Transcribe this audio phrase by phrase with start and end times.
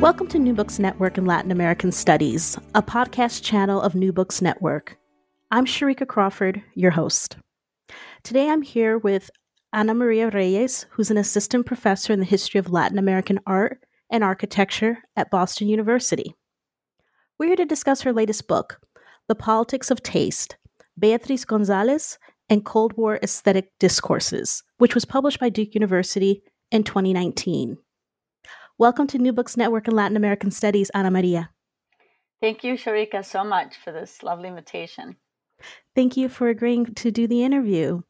[0.00, 4.40] Welcome to New Books Network and Latin American Studies, a podcast channel of New Books
[4.40, 4.96] Network.
[5.50, 7.36] I'm Sharika Crawford, your host.
[8.22, 9.28] Today I'm here with
[9.72, 14.22] Ana Maria Reyes, who's an assistant professor in the history of Latin American art and
[14.22, 16.32] architecture at Boston University.
[17.36, 18.80] We're here to discuss her latest book,
[19.26, 20.58] The Politics of Taste
[20.96, 27.78] Beatriz Gonzalez and Cold War Aesthetic Discourses, which was published by Duke University in 2019.
[28.80, 31.50] Welcome to New Books Network and Latin American Studies, Ana Maria.
[32.40, 35.16] Thank you, Sharika, so much for this lovely invitation.
[35.96, 38.02] Thank you for agreeing to do the interview.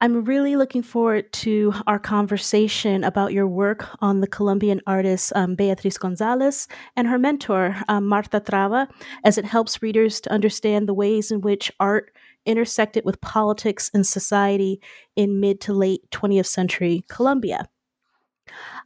[0.00, 5.56] I'm really looking forward to our conversation about your work on the Colombian artist um,
[5.56, 8.86] Beatriz Gonzalez and her mentor, um, Marta Traba,
[9.24, 12.12] as it helps readers to understand the ways in which art
[12.44, 14.80] intersected with politics and society
[15.16, 17.66] in mid to late 20th century Colombia.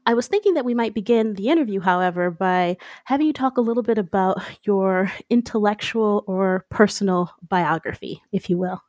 [0.07, 3.61] I was thinking that we might begin the interview, however, by having you talk a
[3.61, 8.83] little bit about your intellectual or personal biography, if you will.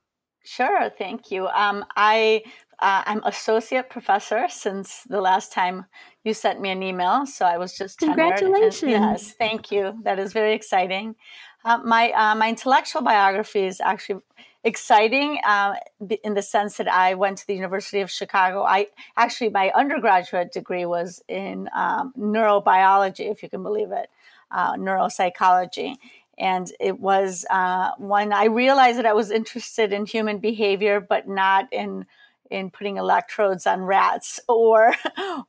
[0.43, 1.47] Sure, thank you.
[1.47, 2.41] Um, I
[2.79, 5.85] uh, I'm associate professor since the last time
[6.23, 8.81] you sent me an email, so I was just congratulations.
[8.81, 9.93] And, yes, thank you.
[10.03, 11.15] That is very exciting.
[11.63, 14.21] Uh, my uh, my intellectual biography is actually
[14.63, 15.75] exciting uh,
[16.23, 18.63] in the sense that I went to the University of Chicago.
[18.63, 18.87] I
[19.17, 24.09] actually my undergraduate degree was in um, neurobiology, if you can believe it,
[24.51, 25.95] uh, neuropsychology.
[26.37, 31.27] And it was uh, when I realized that I was interested in human behavior, but
[31.27, 32.05] not in
[32.49, 34.93] in putting electrodes on rats or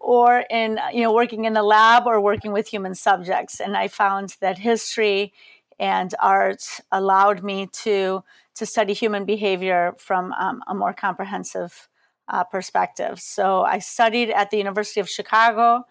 [0.00, 3.60] or in you know working in the lab or working with human subjects.
[3.60, 5.32] And I found that history
[5.78, 8.22] and art allowed me to
[8.54, 11.88] to study human behavior from um, a more comprehensive
[12.28, 13.20] uh, perspective.
[13.20, 15.84] So I studied at the University of Chicago,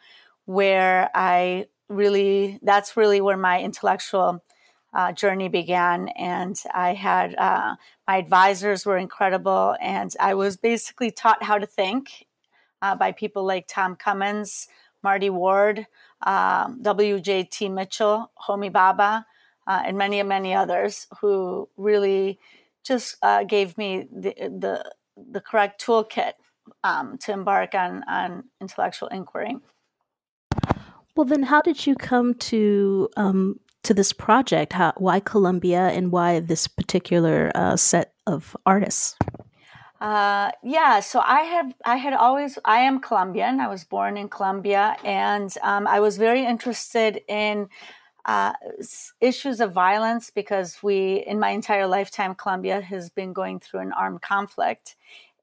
[0.46, 4.44] where I really, that's really where my intellectual
[4.94, 6.10] uh, journey began.
[6.10, 7.76] And I had, uh,
[8.08, 9.76] my advisors were incredible.
[9.82, 12.26] And I was basically taught how to think
[12.82, 14.68] uh, by people like Tom Cummins,
[15.04, 15.88] Marty Ward,
[16.24, 17.70] um, W.J.T.
[17.70, 19.26] Mitchell, Homi Bhabha
[19.68, 22.40] uh, and many, many others who really
[22.84, 24.92] just uh, gave me the, the,
[25.32, 26.34] the correct toolkit
[26.84, 29.58] um, to embark on, on intellectual inquiry.
[31.16, 34.74] Well, then, how did you come to um, to this project?
[34.74, 39.18] How, why Colombia, and why this particular uh, set of artists?
[40.00, 43.60] Uh, yeah, so I have I had always I am Colombian.
[43.60, 47.68] I was born in Colombia, and um, I was very interested in
[48.26, 48.54] uh,
[49.20, 53.94] issues of violence because we, in my entire lifetime, Colombia has been going through an
[53.94, 54.96] armed conflict.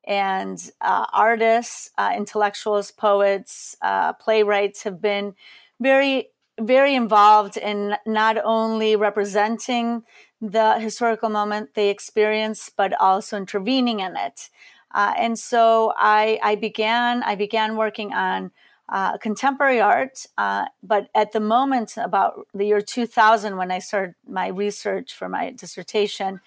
[0.07, 5.35] And uh, artists, uh, intellectuals, poets, uh, playwrights have been
[5.81, 6.29] very,
[6.59, 10.05] very involved in not only representing
[10.41, 14.49] the historical moment they experience, but also intervening in it.
[14.95, 18.51] Uh, and so I, I began, I began working on
[18.89, 20.27] uh, contemporary art.
[20.37, 25.29] Uh, but at the moment, about the year 2000, when I started my research for
[25.29, 26.41] my dissertation,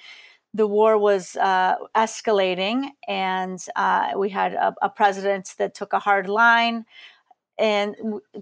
[0.53, 5.99] the war was uh, escalating, and uh, we had a, a, president that took a
[5.99, 6.85] hard line.
[7.57, 7.95] And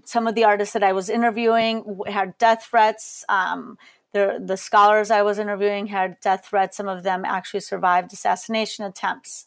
[0.05, 3.23] some of the artists that I was interviewing had death threats.
[3.29, 3.77] Um,
[4.13, 6.77] the, the scholars I was interviewing had death threats.
[6.77, 9.45] Some of them actually survived assassination attempts.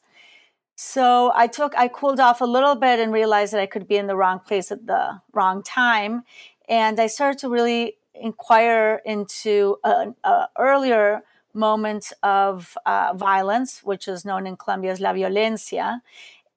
[0.85, 3.97] So I took, I cooled off a little bit and realized that I could be
[3.97, 6.25] in the wrong place at the wrong time.
[6.69, 10.17] And I started to really inquire into an
[10.59, 11.23] earlier
[11.55, 16.01] moment of uh, violence, which is known in Colombia as la violencia,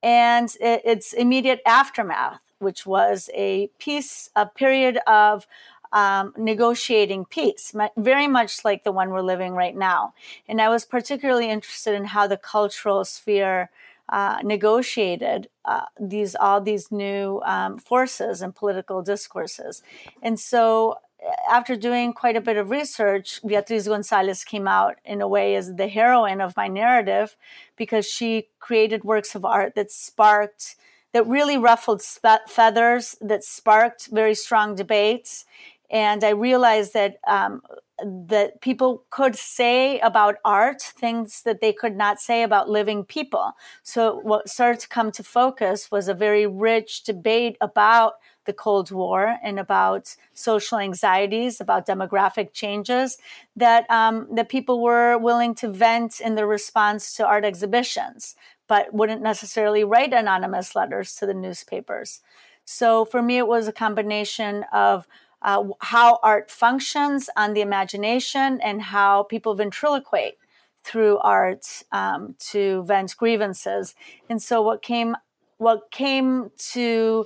[0.01, 5.45] and it, its immediate aftermath, which was a peace, a period of
[5.93, 10.15] um, negotiating peace, very much like the one we're living right now.
[10.47, 13.69] And I was particularly interested in how the cultural sphere
[14.09, 19.81] uh, negotiated uh, these all these new um, forces and political discourses.
[20.21, 25.21] And so, uh, after doing quite a bit of research, Beatriz Gonzalez came out in
[25.21, 27.35] a way as the heroine of my narrative
[27.75, 30.75] because she created works of art that sparked,
[31.13, 32.03] that really ruffled
[32.47, 35.45] feathers, that sparked very strong debates.
[35.89, 37.61] And I realized that um,
[38.03, 43.53] that people could say about art things that they could not say about living people.
[43.83, 48.15] So, what started to come to focus was a very rich debate about
[48.45, 53.17] the Cold War and about social anxieties, about demographic changes
[53.55, 58.35] that um, that people were willing to vent in their response to art exhibitions,
[58.67, 62.21] but wouldn't necessarily write anonymous letters to the newspapers.
[62.65, 65.07] So for me, it was a combination of
[65.41, 70.37] uh, how art functions on the imagination and how people ventriloquate
[70.83, 73.95] through art um, to vent grievances.
[74.29, 75.15] And so what came
[75.57, 77.25] what came to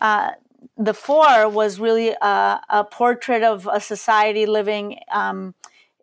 [0.00, 0.32] uh,
[0.76, 5.54] the fore was really a, a, portrait of a society living um,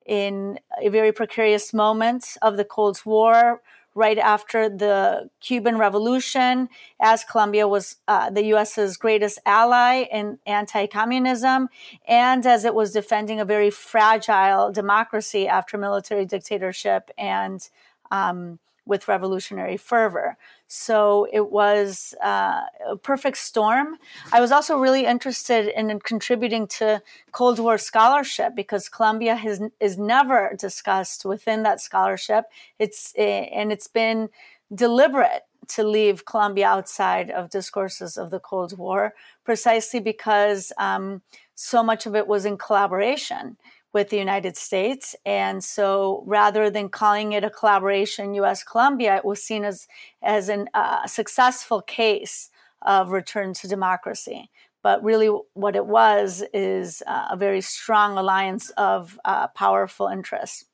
[0.06, 3.62] in a very precarious moment of the Cold War,
[3.98, 10.86] right after the Cuban Revolution, as Colombia was uh, the US's greatest ally in anti
[10.86, 11.68] communism,
[12.08, 17.70] and as it was defending a very fragile democracy after military dictatorship and
[18.12, 20.38] um, with revolutionary fervor.
[20.68, 23.98] So it was uh, a perfect storm.
[24.34, 29.98] I was also really interested in contributing to Cold War scholarship because Colombia has is
[29.98, 32.46] never discussed within that scholarship.
[32.80, 34.30] It's eh, and it's been
[34.74, 39.13] deliberate to leave Colombia outside of discourses of the Cold War,
[39.46, 41.22] precisely because um,
[41.56, 43.58] so much of it was in collaboration
[43.98, 45.16] with the United States.
[45.26, 49.88] And so rather than calling it a collaboration US Colombia, it was seen as,
[50.22, 52.52] as a uh, successful case
[52.84, 54.52] of return to democracy.
[54.84, 60.66] But really, what it was is uh, a very strong alliance of uh, powerful interests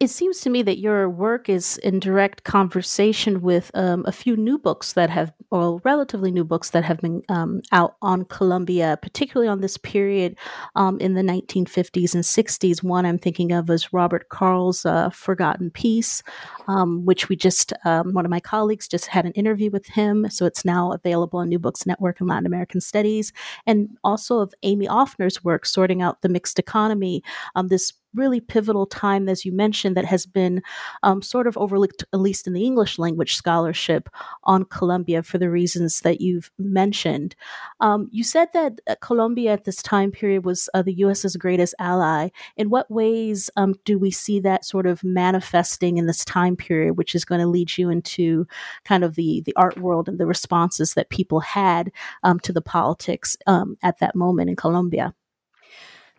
[0.00, 4.34] it seems to me that your work is in direct conversation with um, a few
[4.34, 8.98] new books that have, or relatively new books that have been um, out on Colombia,
[9.02, 10.38] particularly on this period
[10.74, 12.82] um, in the 1950s and 60s.
[12.82, 16.22] One I'm thinking of is Robert Karl's uh, Forgotten Peace,
[16.66, 20.30] um, which we just, um, one of my colleagues just had an interview with him.
[20.30, 23.34] So it's now available on New Books Network and Latin American Studies.
[23.66, 27.22] And also of Amy Offner's work, Sorting Out the Mixed Economy,
[27.54, 30.62] um, this really pivotal time, as you mentioned, that has been
[31.02, 34.08] um, sort of overlooked, at least in the English language scholarship
[34.44, 37.36] on Colombia for the reasons that you've mentioned.
[37.80, 41.74] Um, you said that uh, Colombia at this time period was uh, the US's greatest
[41.78, 42.28] ally.
[42.56, 46.96] In what ways um, do we see that sort of manifesting in this time period,
[46.96, 48.46] which is going to lead you into
[48.84, 51.90] kind of the, the art world and the responses that people had
[52.22, 55.14] um, to the politics um, at that moment in Colombia?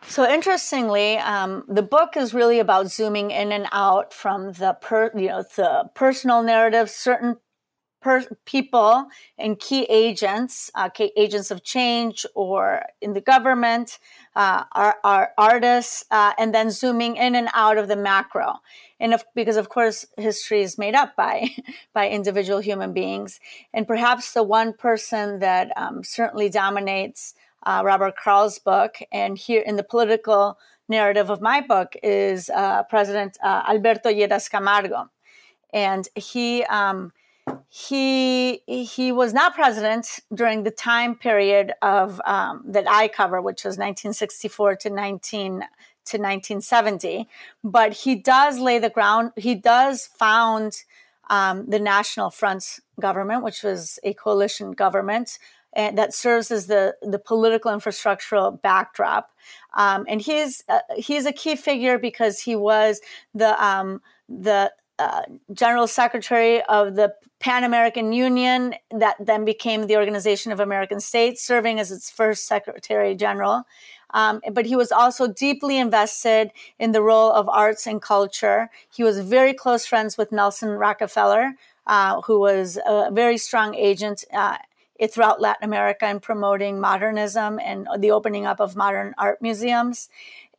[0.07, 5.11] So interestingly, um, the book is really about zooming in and out from the per,
[5.15, 7.37] you know the personal narrative, certain
[8.01, 9.07] per- people
[9.37, 13.99] and key agents, uh, key agents of change, or in the government,
[14.35, 18.55] uh, our, our artists, uh, and then zooming in and out of the macro.
[18.99, 21.49] And if, because of course history is made up by
[21.93, 23.39] by individual human beings,
[23.73, 29.61] and perhaps the one person that um, certainly dominates uh, Robert Karl's book, and here
[29.61, 30.57] in the political
[30.89, 35.09] narrative of my book is uh, President uh, Alberto Lleras Camargo,
[35.73, 37.11] and he um,
[37.69, 43.63] he he was not president during the time period of um, that I cover, which
[43.63, 47.27] was 1964 to 19 to 1970.
[47.63, 49.31] But he does lay the ground.
[49.37, 50.83] He does found
[51.29, 55.39] um, the National Front government, which was a coalition government
[55.73, 59.31] and that serves as the the political infrastructural backdrop.
[59.73, 63.01] Um, and he's uh, he's a key figure because he was
[63.33, 65.23] the um, the uh,
[65.53, 71.43] general secretary of the Pan American Union, that then became the Organization of American States,
[71.43, 73.63] serving as its first secretary general.
[74.13, 78.69] Um, but he was also deeply invested in the role of arts and culture.
[78.95, 81.53] He was very close friends with Nelson Rockefeller,
[81.87, 84.57] uh, who was a very strong agent uh,
[85.09, 90.09] throughout Latin America and promoting modernism and the opening up of modern art museums.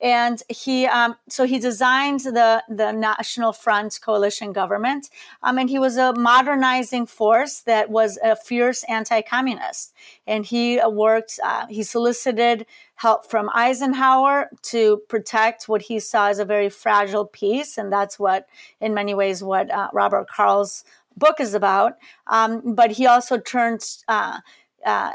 [0.00, 5.08] And he, um, so he designed the the National Front coalition government,
[5.44, 9.94] um, and he was a modernizing force that was a fierce anti-communist.
[10.26, 16.40] And he worked, uh, he solicited help from Eisenhower to protect what he saw as
[16.40, 18.48] a very fragile peace, and that's what,
[18.80, 20.84] in many ways, what uh, Robert Karl's
[21.16, 21.94] book is about.
[22.26, 24.38] Um, but he also turns, uh,
[24.84, 25.12] uh,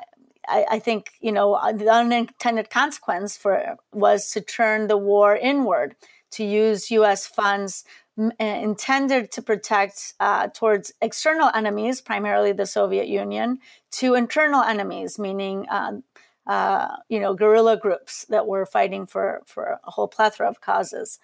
[0.48, 5.36] I, I, think, you know, uh, the unintended consequence for was to turn the war
[5.36, 5.96] inward,
[6.32, 7.27] to use U.S.
[7.27, 7.84] funds
[8.18, 13.60] m- uh, intended to protect uh, towards external enemies, primarily the Soviet Union,
[13.92, 15.66] to internal enemies, meaning.
[15.70, 16.04] Um,
[16.48, 21.20] uh, you know, guerrilla groups that were fighting for for a whole plethora of causes,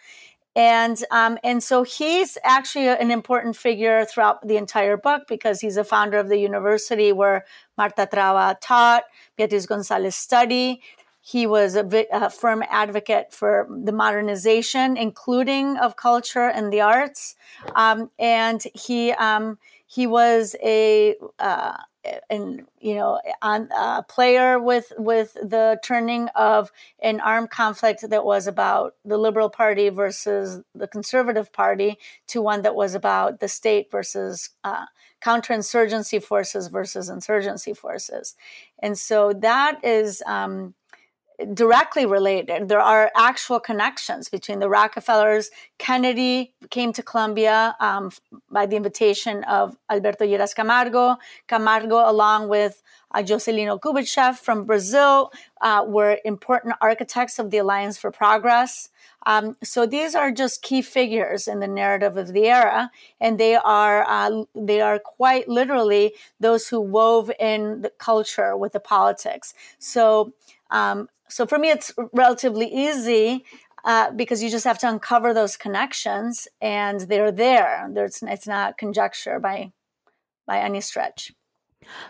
[0.56, 5.78] and um, and so he's actually an important figure throughout the entire book because he's
[5.78, 7.46] a founder of the university where
[7.78, 9.04] Marta Traba taught,
[9.36, 10.80] Beatriz Gonzalez studied.
[11.26, 17.36] He was a, a, firm advocate for the modernization, including of culture and the arts,
[17.76, 19.58] um, and he um,
[19.94, 21.78] he was a uh,
[22.30, 26.72] and you know on a player with with the turning of
[27.02, 31.98] an armed conflict that was about the liberal party versus the conservative party
[32.28, 34.86] to one that was about the state versus uh,
[35.22, 38.36] counterinsurgency forces versus insurgency forces.
[38.80, 40.74] And so that is um,
[41.54, 42.68] directly related.
[42.68, 45.50] There are actual connections between the Rockefellers.
[45.78, 48.12] Kennedy came to Colombia um,
[48.52, 51.18] by the invitation of Alberto Lleras Camargo.
[51.48, 52.82] Camargo, along with
[53.14, 55.32] uh, Kubitschek from Brazil,
[55.62, 58.90] uh, were important architects of the Alliance for Progress.
[59.26, 63.56] Um, so these are just key figures in the narrative of the era, and they
[63.56, 69.54] are uh, they are quite literally those who wove in the culture with the politics.
[69.80, 70.34] So
[70.74, 73.46] um, so for me, it's relatively easy
[73.86, 77.90] uh, because you just have to uncover those connections, and they're there.
[77.94, 79.72] There's, it's not conjecture by
[80.46, 81.32] by any stretch.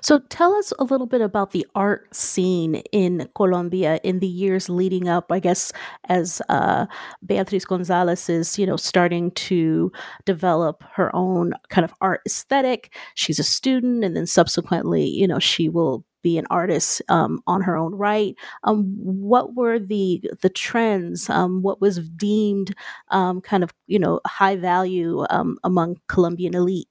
[0.01, 4.69] So tell us a little bit about the art scene in Colombia in the years
[4.69, 5.71] leading up, I guess,
[6.09, 6.85] as uh,
[7.25, 9.91] Beatriz Gonzalez is, you know, starting to
[10.25, 12.95] develop her own kind of art aesthetic.
[13.15, 17.61] She's a student, and then subsequently, you know, she will be an artist um, on
[17.61, 18.35] her own right.
[18.63, 21.29] Um, what were the the trends?
[21.29, 22.73] Um, what was deemed
[23.09, 26.87] um, kind of you know high value um, among Colombian elite?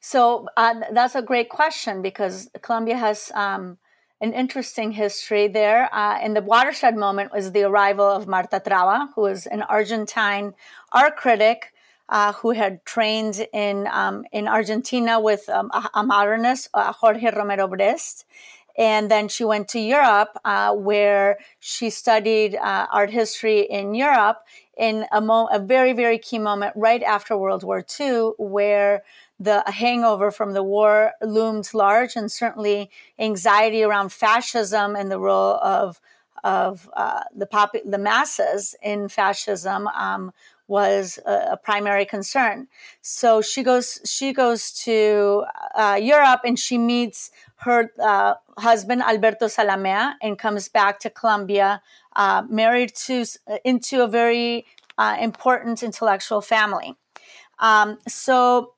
[0.00, 3.30] So uh, that's a great question because Colombia has
[4.20, 5.92] an interesting history there.
[5.94, 10.54] Uh, and the watershed moment was the arrival of Marta Traba, who was an Argentine
[10.92, 11.72] art critic
[12.10, 17.68] uh, who had trained in um, in Argentina with um, a, modernist, uh, Jorge Romero
[17.68, 18.26] Brest.
[18.76, 24.38] And then she went to Europe, uh, where she studied uh, art history in Europe
[24.76, 29.02] in a, mo- a very, very key moment right after World War II, where
[29.38, 35.56] the hangover from the war loomed large, and certainly anxiety around fascism and the role
[35.62, 36.00] of
[36.42, 40.32] of uh, the pop- the masses in fascism um,
[40.70, 42.68] was a, a, primary concern.
[43.02, 47.30] So she goes she goes to uh, Europe and she meets
[47.66, 51.82] her uh, husband Alberto Zalamea and comes back to Colombia,
[52.14, 53.24] uh, married to
[53.64, 54.64] into a very
[54.96, 56.94] uh, important intellectual family.
[57.58, 58.74] Um, so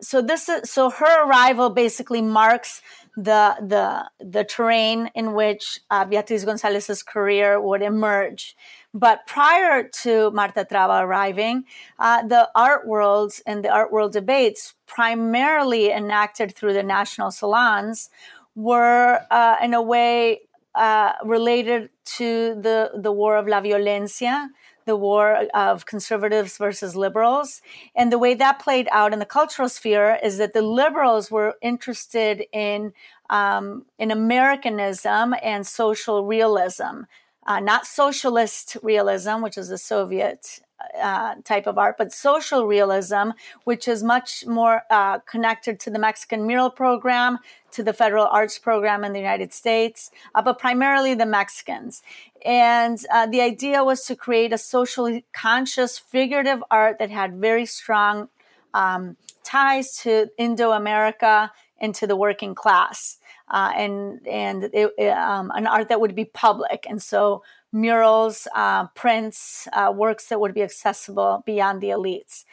[0.00, 2.82] so this is so her arrival basically marks
[3.16, 8.56] the the the terrain in which uh, Beatriz Gonzalez's career would emerge.
[8.94, 11.64] But prior to Marta Traba arriving,
[11.98, 18.08] uh, the art worlds and the art world debates, primarily enacted through the national salons,
[18.54, 20.42] were uh, in a way
[20.76, 24.50] uh, related to the, the war of la violencia,
[24.84, 27.62] the war of conservatives versus liberals.
[27.96, 31.56] And the way that played out in the cultural sphere is that the liberals were
[31.60, 32.92] interested in
[33.30, 37.04] um, in Americanism and social realism
[37.46, 40.60] uh, not socialist realism, which is the Soviet
[41.00, 43.30] uh, type of art, but social realism,
[43.64, 47.38] which is much more uh, connected to the Mexican mural program,
[47.70, 52.02] to the federal arts program in the United States, uh, but primarily the Mexicans.
[52.44, 57.66] And uh, the idea was to create a socially conscious, figurative art that had very
[57.66, 58.28] strong
[58.74, 63.18] um, ties to Indo America and to the working class
[63.50, 66.86] uh, and and it, um, an art that would be public.
[66.88, 72.44] And so murals, uh, prints, uh, works that would be accessible beyond the elites.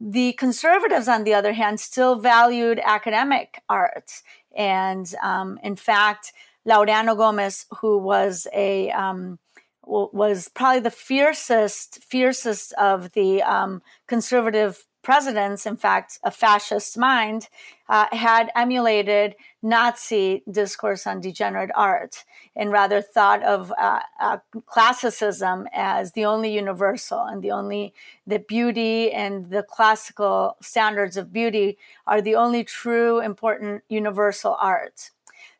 [0.00, 4.22] The conservatives, on the other hand, still valued academic art.
[4.56, 6.32] And um, in fact,
[6.66, 9.38] Laureano Gomez, who was a um,
[9.82, 17.48] was probably the fiercest, fiercest of the um, conservative presidents, in fact, a fascist mind,
[17.88, 24.36] uh, had emulated Nazi discourse on degenerate art and rather thought of uh, uh,
[24.66, 27.94] classicism as the only universal and the only
[28.26, 35.10] the beauty and the classical standards of beauty are the only true important universal art.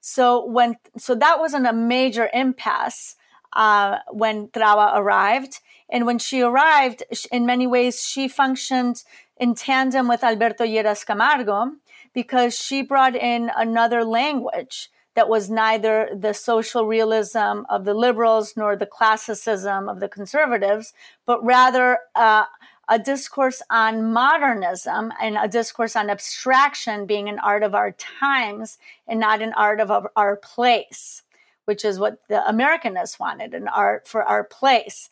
[0.00, 3.16] So when so that wasn't a major impasse
[3.58, 5.60] uh, when Traba arrived.
[5.90, 9.02] And when she arrived, in many ways, she functioned
[9.36, 11.72] in tandem with Alberto Lleras Camargo
[12.14, 18.54] because she brought in another language that was neither the social realism of the liberals
[18.56, 20.92] nor the classicism of the conservatives,
[21.26, 22.44] but rather uh,
[22.88, 28.78] a discourse on modernism and a discourse on abstraction being an art of our times
[29.08, 31.22] and not an art of our place,
[31.68, 35.10] which is what the Americanists wanted an art for our place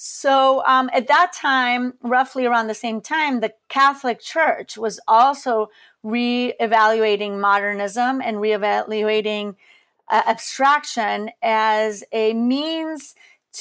[0.00, 5.70] So um, at that time, roughly around the same time, the Catholic Church was also
[6.04, 9.56] re-evaluating modernism and re-evaluating
[10.08, 13.16] uh, abstraction as a means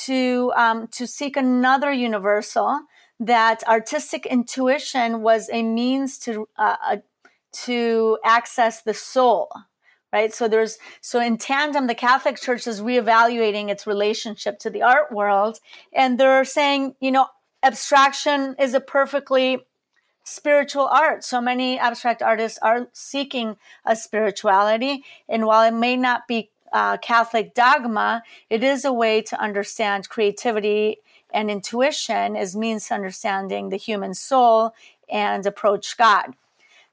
[0.06, 2.82] to um, to seek another universal.
[3.20, 6.98] That artistic intuition was a means to uh, uh
[7.66, 9.50] to access the soul
[10.18, 10.34] right?
[10.34, 15.12] So there's so in tandem the catholic church is reevaluating its relationship to the art
[15.12, 15.60] world
[15.94, 17.28] and they're saying you know
[17.62, 19.50] abstraction is a perfectly
[20.24, 21.24] spiritual art.
[21.24, 26.98] So many abstract artists are seeking a spirituality and while it may not be uh,
[27.12, 30.98] catholic dogma it is a way to understand creativity
[31.34, 34.74] and intuition as means to understanding the human soul
[35.10, 36.28] and approach god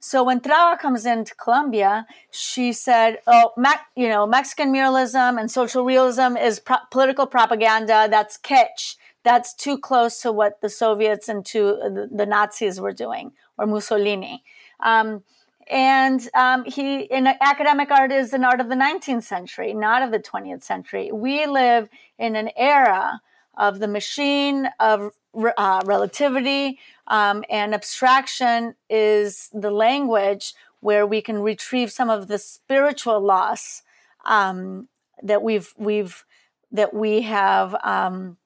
[0.04, 3.52] so when Traba comes into Colombia, she said, "Oh,
[3.96, 8.06] you know, Mexican muralism and social realism is pro- political propaganda.
[8.11, 8.96] That's kitsch.
[9.23, 11.61] That's too close to what the Soviets and to
[11.96, 14.44] the, the Nazis were doing, or Mussolini."
[14.80, 15.23] Um,
[15.70, 20.11] and um, he, in academic art, is an art of the 19th century, not of
[20.11, 21.12] the 20th century.
[21.12, 23.23] We live in an era
[23.56, 25.12] of the machine of
[25.56, 32.38] uh, relativity um, and abstraction is the language where we can retrieve some of the
[32.38, 33.82] spiritual loss
[34.26, 34.88] um,
[35.22, 36.24] that we've we've
[36.72, 38.36] that we have um,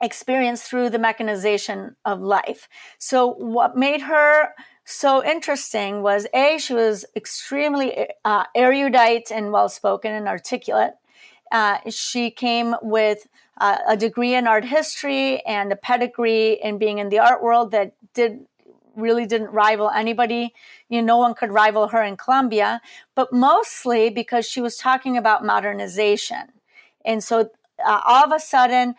[0.00, 2.68] experienced through the mechanization of life.
[2.98, 4.50] So what made her
[4.84, 10.94] so interesting was a she was extremely uh, erudite and well spoken and articulate.
[11.50, 13.26] Uh, she came with
[13.58, 17.70] uh, a degree in art history and a pedigree in being in the art world
[17.72, 18.46] that did
[18.96, 20.52] really didn't rival anybody.
[20.88, 22.80] You know, no one could rival her in Colombia,
[23.14, 26.52] but mostly because she was talking about modernization.
[27.04, 27.50] And so
[27.84, 28.94] uh, all of a sudden,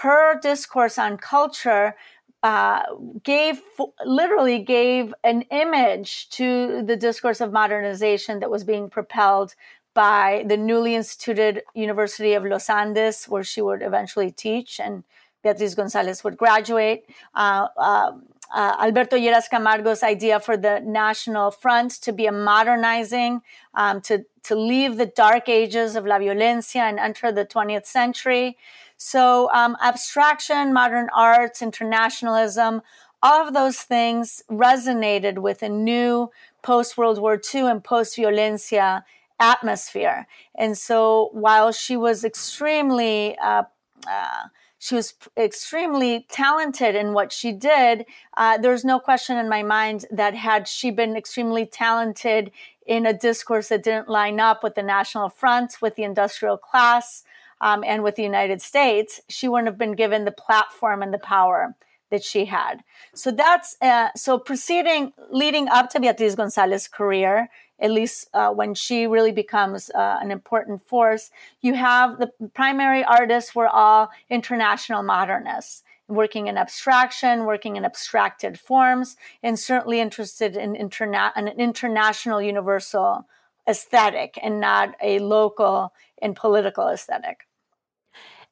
[0.00, 1.96] her discourse on culture
[2.42, 2.82] uh,
[3.22, 3.60] gave
[4.04, 9.54] literally gave an image to the discourse of modernization that was being propelled
[9.94, 15.04] by the newly instituted University of Los Andes, where she would eventually teach, and
[15.42, 17.04] Beatriz Gonzalez would graduate.
[17.34, 18.12] Uh, uh,
[18.54, 23.40] uh, Alberto Lleras Camargo's idea for the National Front to be a modernizing,
[23.74, 28.56] um, to, to leave the dark ages of La Violencia and enter the 20th century.
[28.98, 32.82] So, um, abstraction, modern arts, internationalism,
[33.22, 36.30] all of those things resonated with a new
[36.62, 39.04] post World War II and post Violencia
[39.38, 40.26] atmosphere.
[40.56, 43.64] And so while she was extremely, uh,
[44.08, 44.44] uh,
[44.78, 48.04] she was extremely talented in what she did.
[48.36, 52.50] Uh, there's no question in my mind that had she been extremely talented
[52.86, 57.22] in a discourse that didn't line up with the National Front, with the industrial class,
[57.60, 61.18] um, and with the United States, she wouldn't have been given the platform and the
[61.18, 61.76] power
[62.10, 62.84] that she had.
[63.14, 67.48] So that's uh, so proceeding leading up to Beatriz Gonzalez's career
[67.82, 71.30] at least uh, when she really becomes uh, an important force.
[71.60, 78.58] You have the primary artists were all international modernists, working in abstraction, working in abstracted
[78.58, 83.26] forms, and certainly interested in interna- an international universal
[83.68, 87.46] aesthetic and not a local and political aesthetic.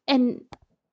[0.08, 0.42] And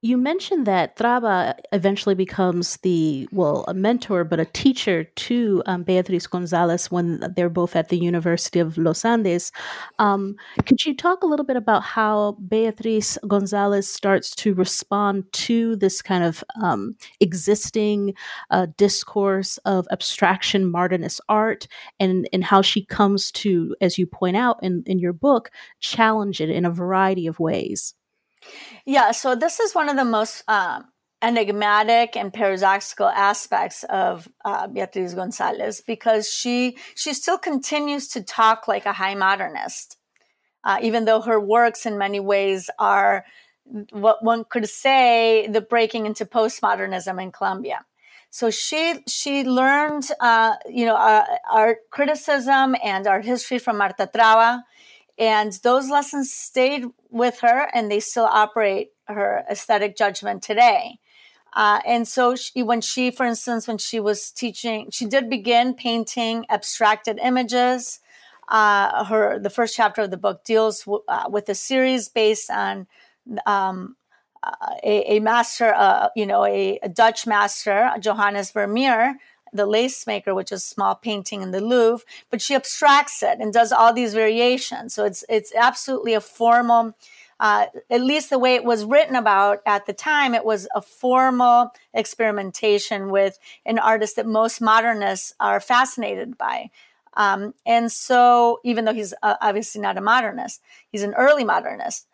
[0.03, 5.81] you mentioned that Traba eventually becomes the, well, a mentor, but a teacher to um,
[5.81, 9.51] Beatriz Gonzalez when they're both at the University of Los Andes.
[9.97, 10.36] Um,
[10.67, 16.03] could you talk a little bit about how Beatriz Gonzalez starts to respond to this
[16.03, 18.13] kind of um, existing
[18.51, 21.67] uh, discourse of abstraction modernist art
[21.99, 26.39] and, and how she comes to, as you point out in, in your book, challenge
[26.39, 27.95] it in a variety of ways?
[28.86, 30.86] Yeah, so this is one of the most um,
[31.21, 38.67] enigmatic and paradoxical aspects of uh, Beatriz Gonzalez because she she still continues to talk
[38.67, 39.97] like a high modernist,
[40.63, 43.25] uh, even though her works in many ways are
[43.91, 47.86] what one could say the breaking into postmodernism in Colombia.
[48.29, 54.10] So she she learned uh, you know uh, art criticism and art history from Marta
[54.13, 54.63] Traba
[55.17, 60.99] and those lessons stayed with her and they still operate her aesthetic judgment today.
[61.53, 65.73] Uh, and so she, when she, for instance, when she was teaching, she did begin
[65.73, 67.99] painting abstracted images.
[68.47, 72.49] Uh, her the first chapter of the book deals w- uh, with a series based
[72.49, 72.88] on
[73.45, 73.97] um,
[74.43, 79.15] uh, a, a, master, uh, you know, a, a, Dutch master, Johannes Vermeer,
[79.53, 83.39] the lace maker, which is a small painting in the Louvre, but she abstracts it
[83.39, 84.93] and does all these variations.
[84.93, 86.95] So it's it's absolutely a formal
[87.39, 90.81] uh, at least the way it was written about at the time, it was a
[90.81, 96.69] formal experimentation with an artist that most modernists are fascinated by.
[97.15, 102.07] Um, and so, even though he's uh, obviously not a modernist, he's an early modernist,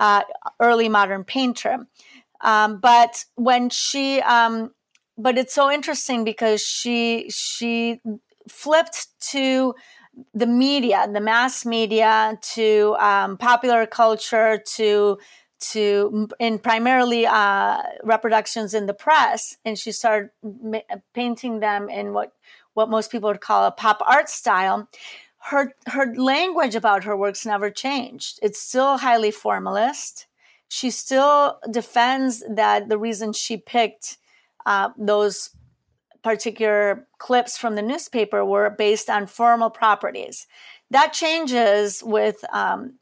[0.00, 0.22] uh,
[0.60, 1.86] early modern painter.
[2.42, 4.72] Um, but when she, um,
[5.18, 8.00] but it's so interesting because she she
[8.48, 9.74] flipped to
[10.34, 15.18] the media, the mass media, to um, popular culture, to
[15.58, 20.80] to in primarily uh, reproductions in the press, and she started ma-
[21.14, 22.32] painting them in what
[22.74, 24.88] what most people would call a pop art style.
[25.50, 28.38] Her her language about her works never changed.
[28.42, 30.26] It's still highly formalist.
[30.68, 34.18] She still defends that the reason she picked
[34.66, 35.50] uh, those
[36.22, 40.46] particular clips from the newspaper were based on formal properties.
[40.90, 42.98] That changes with um,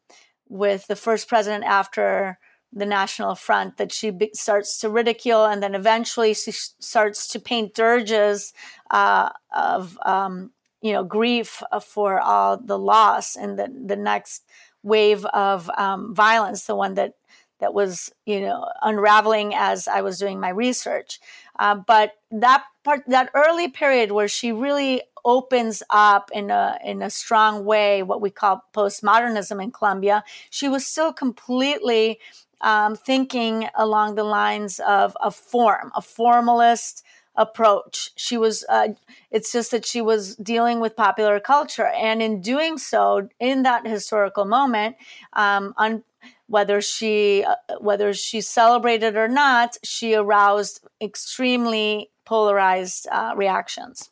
[0.48, 2.38] with the first president after
[2.70, 7.40] the National Front that she be- starts to ridicule, and then eventually she starts to
[7.40, 8.52] paint dirges
[8.90, 10.50] uh, of um,
[10.82, 14.44] you know grief for all the loss and the the next
[14.82, 17.14] wave of um, violence, the one that
[17.60, 21.20] that was you know unraveling as I was doing my research.
[21.58, 27.00] Uh, but that part, that early period where she really opens up in a in
[27.00, 32.18] a strong way what we call postmodernism in Colombia, she was still completely
[32.60, 37.04] um, thinking along the lines of a form, a formalist
[37.36, 38.10] approach.
[38.16, 38.88] She was, uh,
[39.30, 41.88] it's just that she was dealing with popular culture.
[41.88, 44.96] And in doing so, in that historical moment,
[45.32, 46.04] um, un-
[46.46, 54.10] whether she uh, whether she celebrated or not, she aroused extremely polarized uh, reactions.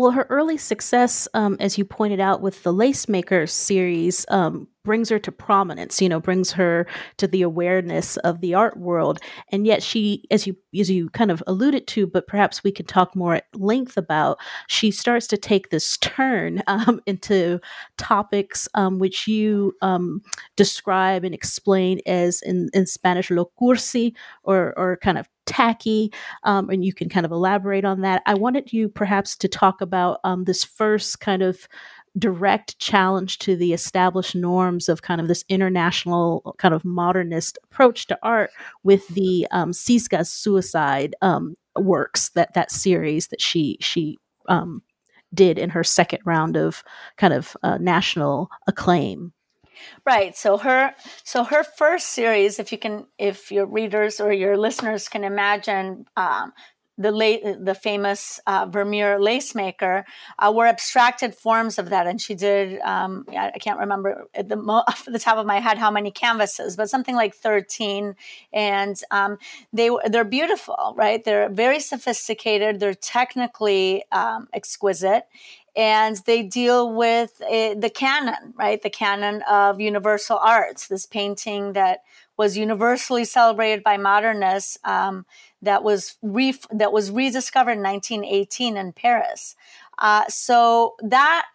[0.00, 5.10] Well, her early success, um, as you pointed out with the Lacemaker series, um, brings
[5.10, 6.00] her to prominence.
[6.00, 6.86] You know, brings her
[7.18, 9.18] to the awareness of the art world.
[9.52, 12.86] And yet, she, as you as you kind of alluded to, but perhaps we can
[12.86, 17.60] talk more at length about, she starts to take this turn um, into
[17.98, 20.22] topics um, which you um,
[20.56, 26.12] describe and explain as in, in Spanish "lo cursi" or or kind of tacky,
[26.44, 28.22] um, and you can kind of elaborate on that.
[28.26, 31.68] I wanted you perhaps to talk about um, this first kind of
[32.18, 38.06] direct challenge to the established norms of kind of this international kind of modernist approach
[38.06, 38.50] to art
[38.82, 44.82] with the um, suicide um, works that that series that she she um,
[45.32, 46.82] did in her second round of
[47.16, 49.32] kind of uh, national acclaim.
[50.06, 50.36] Right.
[50.36, 55.08] So her so her first series, if you can, if your readers or your listeners
[55.08, 56.52] can imagine, um,
[56.98, 60.04] the late, the famous uh, Vermeer lace maker
[60.38, 62.78] uh, were abstracted forms of that, and she did.
[62.80, 66.10] Um, I can't remember at the mo- off the top of my head how many
[66.10, 68.16] canvases, but something like thirteen.
[68.52, 69.38] And um,
[69.72, 71.24] they they're beautiful, right?
[71.24, 72.80] They're very sophisticated.
[72.80, 75.24] They're technically um, exquisite,
[75.76, 78.82] and they deal with uh, the canon, right?
[78.82, 82.00] The canon of universal arts, this painting that
[82.36, 85.26] was universally celebrated by modernists, um,
[85.62, 89.56] that was re- that was rediscovered in 1918 in Paris.
[89.98, 91.46] Uh, so that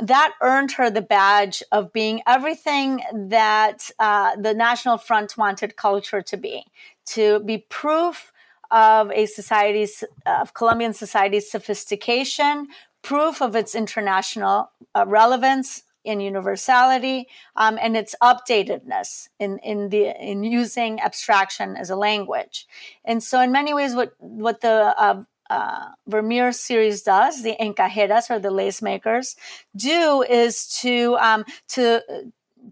[0.00, 6.20] that earned her the badge of being everything that uh, the National Front wanted culture
[6.20, 6.64] to be,
[7.06, 8.32] to be proof
[8.70, 12.66] of a society's of Colombian society's sophistication,
[13.04, 20.14] proof of its international uh, relevance in universality um, and its updatedness in, in the
[20.20, 22.66] in using abstraction as a language.
[23.04, 28.30] And so, in many ways, what what the uh, uh, Vermeer series does, the encajeras
[28.30, 29.36] or the lace makers,
[29.76, 32.02] do is to um, to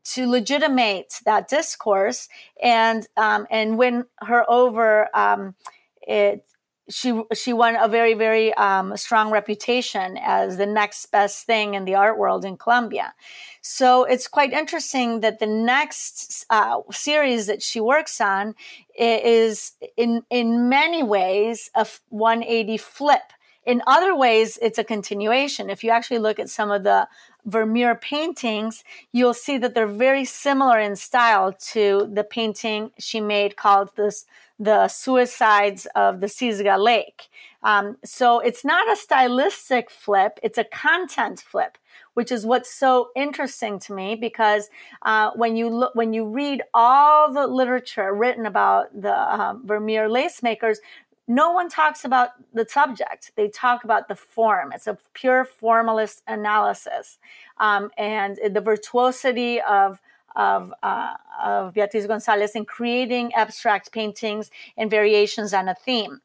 [0.05, 2.29] to legitimate that discourse
[2.62, 5.09] and um, and win her over.
[5.16, 5.55] Um,
[6.03, 6.45] it
[6.88, 11.85] she she won a very very um, strong reputation as the next best thing in
[11.85, 13.14] the art world in Colombia.
[13.61, 18.55] So it's quite interesting that the next uh, series that she works on
[18.99, 23.33] is in in many ways a 180 flip.
[23.64, 25.71] In other ways, it's a continuation.
[25.71, 27.07] If you actually look at some of the
[27.45, 33.57] Vermeer paintings, you'll see that they're very similar in style to the painting she made
[33.57, 34.27] called this
[34.62, 37.29] the suicides of the Sisga Lake.
[37.64, 41.79] Um, so it's not a stylistic flip, it's a content flip.
[42.14, 44.68] Which is what's so interesting to me because
[45.01, 50.11] uh, when you look, when you read all the literature written about the uh, Vermeer
[50.11, 50.79] lace makers,
[51.27, 53.33] no one talks about the subject.
[53.37, 54.72] They talk about the form.
[54.75, 57.18] It's a pure formalist analysis,
[57.57, 59.98] um, and the virtuosity of
[60.37, 66.21] of, uh, of Beatriz Gonzalez in creating abstract paintings and variations on a theme.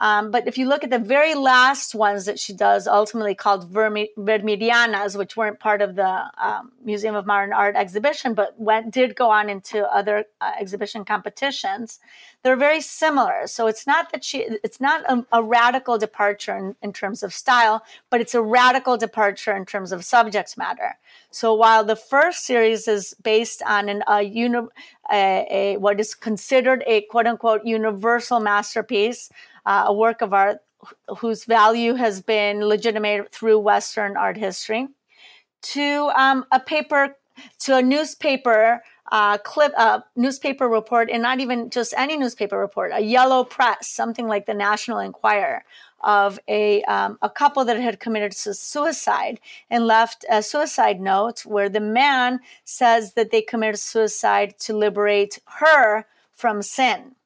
[0.00, 3.72] Um, but if you look at the very last ones that she does, ultimately called
[3.72, 9.16] Vermi- which weren't part of the um, Museum of Modern Art exhibition, but went did
[9.16, 11.98] go on into other uh, exhibition competitions,
[12.44, 13.46] they're very similar.
[13.46, 17.34] So it's not that she, it's not a, a radical departure in, in, terms of
[17.34, 20.96] style, but it's a radical departure in terms of subject matter.
[21.30, 24.68] So while the first series is based on an, a, uni,
[25.12, 29.30] a, a what is considered a quote unquote universal masterpiece
[29.68, 30.60] uh, a work of art
[31.18, 34.88] whose value has been legitimated through Western art history,
[35.60, 37.16] to um, a paper,
[37.58, 42.56] to a newspaper uh, clip, a uh, newspaper report, and not even just any newspaper
[42.56, 45.62] report, a yellow press, something like the National Enquirer,
[46.00, 51.68] of a um, a couple that had committed suicide and left a suicide note where
[51.68, 57.16] the man says that they committed suicide to liberate her from sin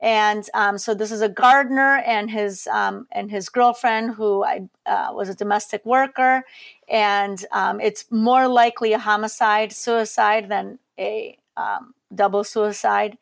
[0.00, 4.68] and um, so this is a gardener and his um, and his girlfriend who I,
[4.86, 6.44] uh, was a domestic worker,
[6.88, 13.18] and um, it's more likely a homicide suicide than a um, double suicide.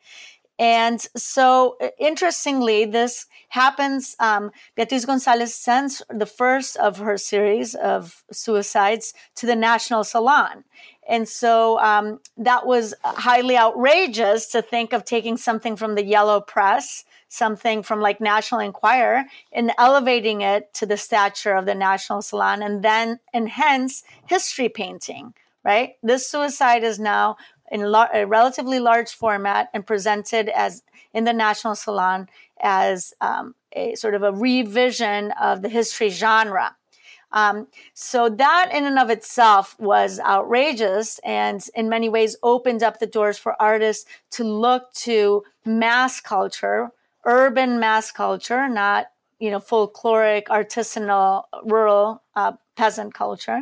[0.59, 4.17] And so, interestingly, this happens.
[4.19, 10.65] Um, Beatriz Gonzalez sends the first of her series of suicides to the National Salon.
[11.07, 16.39] And so um, that was highly outrageous to think of taking something from the yellow
[16.39, 22.21] press, something from like National Enquirer, and elevating it to the stature of the National
[22.21, 25.93] Salon, and then, and hence, history painting, right?
[26.03, 27.37] This suicide is now
[27.71, 32.29] in a relatively large format and presented as in the National Salon
[32.61, 36.75] as um, a sort of a revision of the history genre.
[37.31, 42.99] Um, so that in and of itself was outrageous and in many ways opened up
[42.99, 46.89] the doors for artists to look to mass culture,
[47.25, 53.61] urban mass culture, not, you know, folkloric, artisanal, rural uh, peasant culture.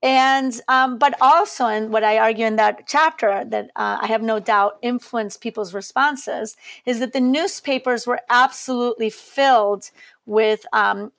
[0.00, 4.22] And, um, but also, and what I argue in that chapter that uh, I have
[4.22, 6.56] no doubt influenced people's responses
[6.86, 9.90] is that the newspapers were absolutely filled
[10.24, 11.10] with um,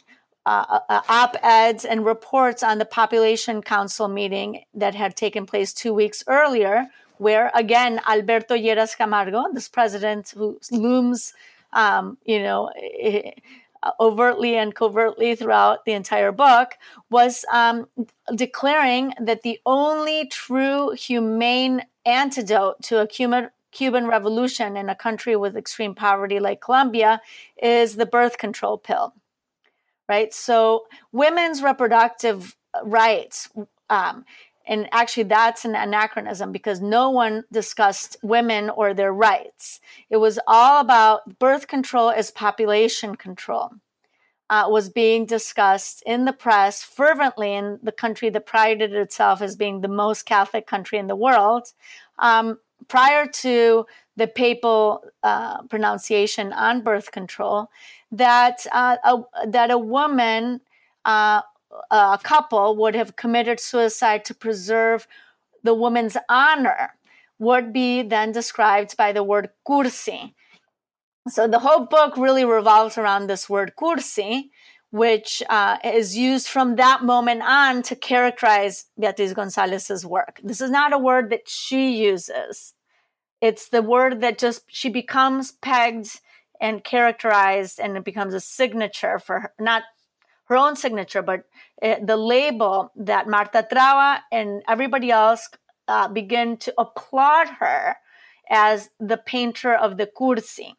[0.46, 5.94] uh, uh, op-eds and reports on the population council meeting that had taken place two
[5.94, 6.88] weeks earlier
[7.18, 11.34] where again alberto lleras camargo this president who looms
[11.74, 13.32] um, you know eh,
[14.00, 16.74] overtly and covertly throughout the entire book
[17.10, 17.88] was um,
[18.36, 25.36] declaring that the only true humane antidote to a Cuban, Cuban revolution in a country
[25.36, 27.22] with extreme poverty like Colombia
[27.62, 29.14] is the birth control pill
[30.10, 30.34] right?
[30.34, 33.50] So women's reproductive rights,
[33.90, 34.26] um,
[34.70, 39.82] and actually that's an anachronism because no one discussed women or their rights.
[40.12, 43.72] It was all about birth control as population control.
[44.52, 49.56] Uh, was being discussed in the press fervently in the country that prided itself as
[49.56, 51.72] being the most Catholic country in the world.
[52.18, 57.70] Um, prior to the papal uh, pronunciation on birth control,
[58.12, 60.62] that uh, a, that a woman,
[61.92, 65.08] a couple, would have committed suicide to preserve
[65.64, 66.94] the woman's honor
[67.38, 70.34] would be then described by the word cursi.
[71.28, 74.50] So the whole book really revolves around this word cursi,
[74.92, 80.40] which uh, is used from that moment on to characterize Beatriz Gonzalez's work.
[80.44, 82.74] This is not a word that she uses.
[83.42, 86.20] It's the word that just she becomes pegged
[86.60, 89.84] and characterized and it becomes a signature for her, not
[90.50, 91.44] her own signature, but
[91.82, 95.48] uh, the label that Marta Traba and everybody else
[95.88, 97.98] uh, begin to applaud her
[98.50, 100.74] as the painter of the cursi.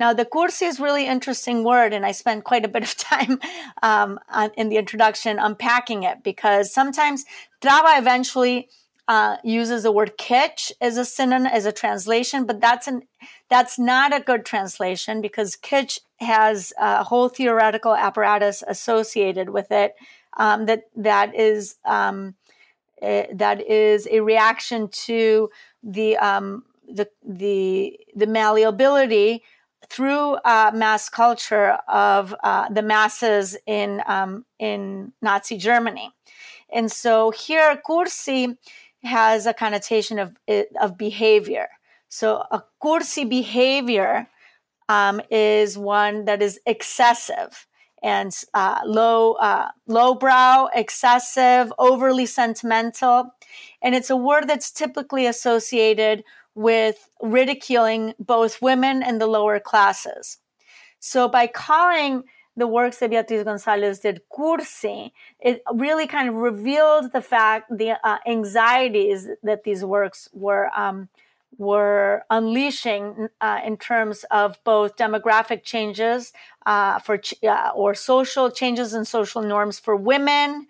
[0.00, 3.38] Now, the cursi is really interesting word, and I spent quite a bit of time
[3.82, 7.24] um, on, in the introduction unpacking it because sometimes
[7.60, 8.68] Traba eventually
[9.06, 13.02] uh, uses the word kitsch as a synonym as a translation, but that's an
[13.50, 19.94] that's not a good translation because kitsch has a whole theoretical apparatus associated with it
[20.36, 22.34] um, that that is um,
[23.02, 25.50] uh, that is a reaction to
[25.82, 29.42] the um, the the the malleability
[29.88, 36.10] through uh, mass culture of uh, the masses in um, in Nazi Germany,
[36.72, 38.56] and so here Cursi
[39.04, 40.36] has a connotation of
[40.80, 41.68] of behavior.
[42.08, 44.28] So a cursi behavior
[44.88, 47.66] um, is one that is excessive,
[48.02, 53.34] and uh, low, uh, lowbrow, excessive, overly sentimental.
[53.82, 56.22] And it's a word that's typically associated
[56.54, 60.38] with ridiculing both women and the lower classes.
[61.00, 62.24] So by calling
[62.56, 67.98] the works that Beatriz Gonzalez did cursi, it really kind of revealed the fact, the
[68.06, 71.08] uh, anxieties that these works were um,
[71.56, 76.32] were unleashing uh, in terms of both demographic changes
[76.66, 80.66] uh, for ch- uh, or social changes in social norms for women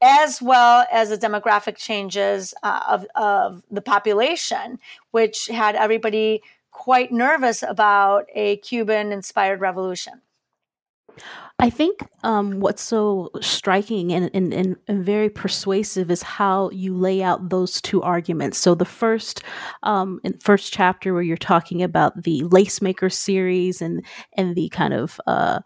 [0.00, 4.78] as well as the demographic changes uh, of, of the population,
[5.10, 10.20] which had everybody quite nervous about a Cuban inspired revolution.
[11.60, 16.94] I think um, what's so striking and, and, and, and, very persuasive is how you
[16.94, 18.58] lay out those two arguments.
[18.58, 19.42] So the first,
[19.82, 24.04] um, first chapter where you're talking about the Lacemaker series and
[24.36, 25.60] and the kind of uh,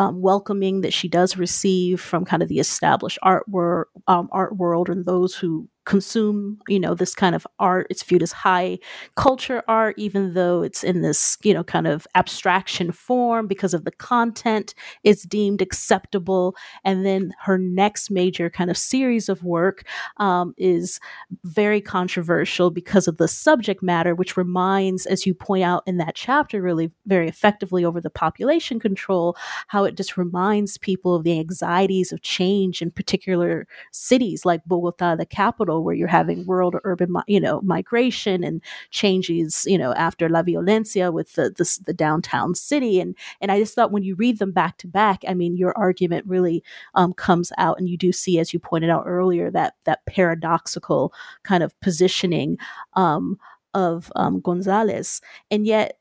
[0.00, 4.56] um, welcoming that she does receive from kind of the established art, wor- um, art
[4.56, 7.86] world and those who consume you know this kind of art.
[7.90, 8.78] It's viewed as high
[9.16, 13.84] culture art even though it's in this you know kind of abstraction form because of
[13.84, 16.54] the content it's deemed acceptable.
[16.84, 19.84] And then her next major kind of series of work
[20.18, 21.00] um, is
[21.44, 26.14] very controversial because of the subject matter which reminds as you point out in that
[26.14, 29.36] chapter really very effectively over the population control
[29.68, 35.14] how it just reminds people of the anxieties of change in particular cities like bogota
[35.14, 40.28] the capital where you're having world urban, you know, migration and changes, you know, after
[40.28, 42.98] La Violencia with the, the, the downtown city.
[42.98, 45.76] And, and I just thought when you read them back to back, I mean, your
[45.76, 49.74] argument really um, comes out and you do see, as you pointed out earlier, that,
[49.84, 52.56] that paradoxical kind of positioning
[52.94, 53.38] um,
[53.74, 55.20] of um, Gonzalez.
[55.50, 56.00] And yet,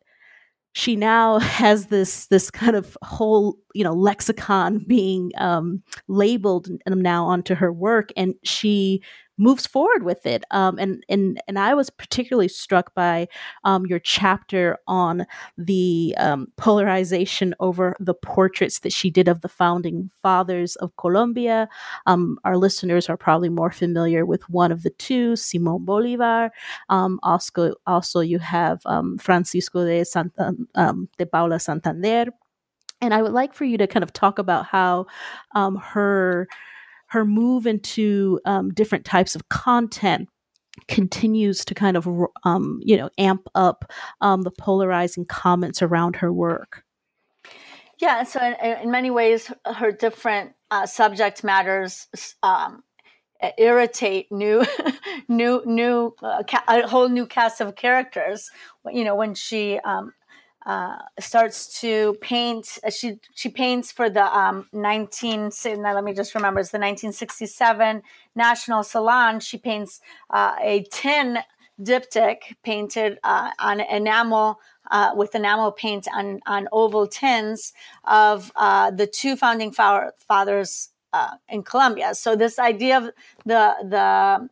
[0.73, 7.25] she now has this this kind of whole you know lexicon being um, labeled now
[7.25, 9.01] onto her work, and she
[9.39, 10.43] moves forward with it.
[10.51, 13.27] Um, and and and I was particularly struck by
[13.63, 15.25] um, your chapter on
[15.57, 21.67] the um, polarization over the portraits that she did of the founding fathers of Colombia.
[22.05, 26.51] Um, our listeners are probably more familiar with one of the two, Simon Bolivar.
[26.89, 30.53] Um, also, also you have um, Francisco de Santa,
[31.17, 32.25] de Paula Santander.
[33.01, 35.05] And I would like for you to kind of talk about how
[35.55, 36.49] her
[37.09, 40.29] her move into um, different types of content
[40.87, 42.07] continues to kind of
[42.43, 43.91] um, you know amp up
[44.21, 46.83] um, the polarizing comments around her work.
[47.99, 52.07] Yeah so in, in many ways her different uh, subject matters
[52.43, 52.83] um,
[53.57, 54.63] irritate new
[55.27, 58.49] new new uh, ca- a whole new cast of characters.
[58.91, 60.13] You know when she um,
[60.69, 62.77] uh, starts to paint.
[62.83, 65.49] Uh, she she paints for the um, 19.
[65.77, 66.59] Now let me just remember.
[66.59, 68.03] It's the 1967
[68.35, 69.39] National Salon.
[69.39, 71.39] She paints uh, a tin
[71.81, 74.59] diptych painted uh, on enamel
[74.91, 81.31] uh, with enamel paint on on oval tins of uh, the two founding fathers uh,
[81.47, 82.13] in Colombia.
[82.13, 83.05] So this idea of
[83.43, 84.49] the the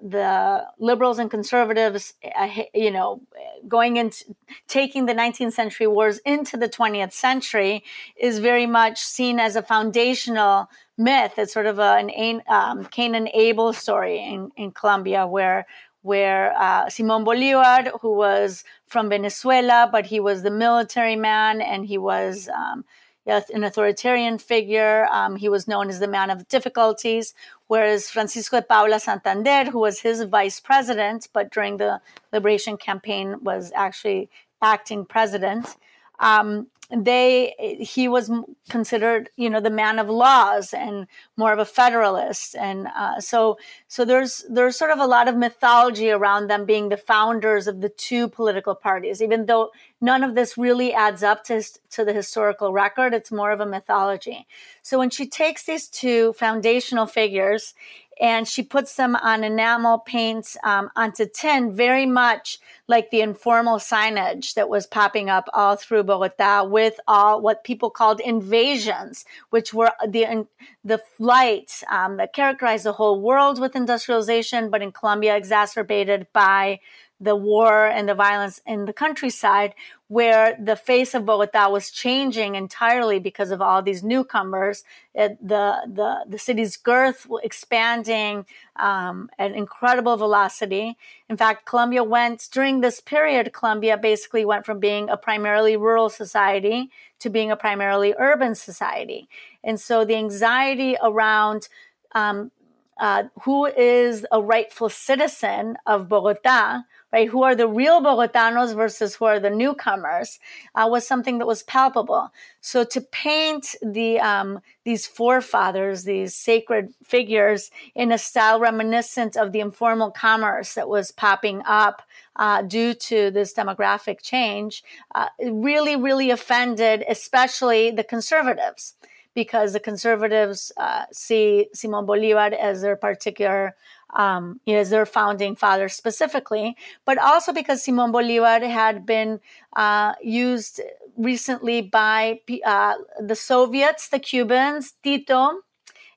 [0.00, 3.22] the liberals and conservatives, uh, you know,
[3.68, 4.34] going into
[4.68, 7.84] taking the 19th century wars into the 20th century
[8.16, 11.34] is very much seen as a foundational myth.
[11.38, 15.66] It's sort of a, an um, Cain and Abel story in, in Colombia, where
[16.02, 21.86] where uh, Simon Bolivar, who was from Venezuela, but he was the military man and
[21.86, 22.84] he was um,
[23.26, 25.06] an authoritarian figure.
[25.10, 27.34] Um, he was known as the man of difficulties,
[27.68, 32.00] whereas Francisco de Paula Santander, who was his vice president, but during the
[32.32, 34.28] liberation campaign was actually
[34.60, 35.76] acting president,
[36.22, 38.30] um, they he was
[38.68, 41.06] considered you know the man of laws and
[41.36, 43.56] more of a federalist and uh, so
[43.88, 47.80] so there's there's sort of a lot of mythology around them being the founders of
[47.80, 49.22] the two political parties.
[49.22, 49.70] Even though
[50.02, 53.66] none of this really adds up to to the historical record it's more of a
[53.66, 54.46] mythology.
[54.82, 57.74] So when she takes these two foundational figures
[58.20, 63.78] and she puts them on enamel paints um, onto tin, very much like the informal
[63.78, 69.72] signage that was popping up all through Bogota with all what people called invasions, which
[69.72, 70.46] were the
[70.84, 76.80] the flights um, that characterized the whole world with industrialization, but in Colombia exacerbated by
[77.22, 79.74] the war and the violence in the countryside,
[80.08, 84.84] where the face of Bogota was changing entirely because of all these newcomers.
[85.14, 88.44] It, the, the, the city's girth expanding
[88.76, 90.98] um, at incredible velocity.
[91.30, 96.10] In fact, Colombia went, during this period, Colombia basically went from being a primarily rural
[96.10, 99.28] society to being a primarily urban society.
[99.62, 101.68] And so the anxiety around
[102.14, 102.50] um,
[102.98, 106.82] uh, who is a rightful citizen of Bogota,
[107.12, 107.28] right?
[107.28, 110.38] Who are the real Bogotanos versus who are the newcomers
[110.74, 112.32] uh, was something that was palpable.
[112.60, 119.52] So to paint the um, these forefathers, these sacred figures, in a style reminiscent of
[119.52, 122.02] the informal commerce that was popping up
[122.36, 124.82] uh, due to this demographic change,
[125.14, 128.94] uh, really, really offended, especially the conservatives
[129.34, 133.74] because the conservatives uh, see Simon Bolivar as their particular,
[134.14, 139.40] um, as their founding father specifically, but also because Simon Bolivar had been
[139.74, 140.80] uh, used
[141.16, 145.60] recently by uh, the Soviets, the Cubans, Tito,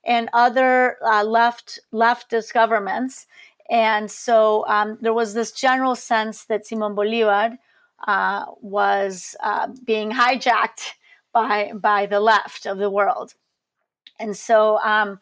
[0.04, 3.28] and other uh, left leftist governments.
[3.70, 7.58] And so um, there was this general sense that Simon Bolivar
[8.08, 10.94] uh, was uh, being hijacked
[11.36, 13.36] by by the left of the world.
[14.20, 15.20] And so um,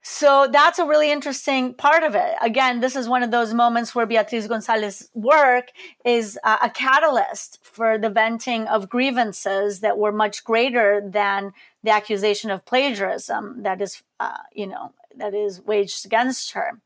[0.00, 2.34] so that's a really interesting part of it.
[2.40, 5.66] Again this is one of those moments where beatriz gonzalez work
[6.04, 11.90] is uh, a catalyst for the venting of grievances that were much greater than the
[11.90, 16.80] accusation of plagiarism that is uh, you know that is waged against her.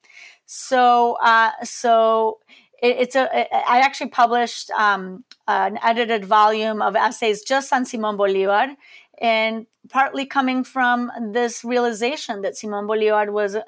[0.47, 2.41] So uh, so
[2.83, 3.29] it, it's a.
[3.69, 8.75] I actually published um, an edited volume of essays just on Simon Bolivar,
[9.21, 13.65] and partly coming from this realization that Simon Bolivar was a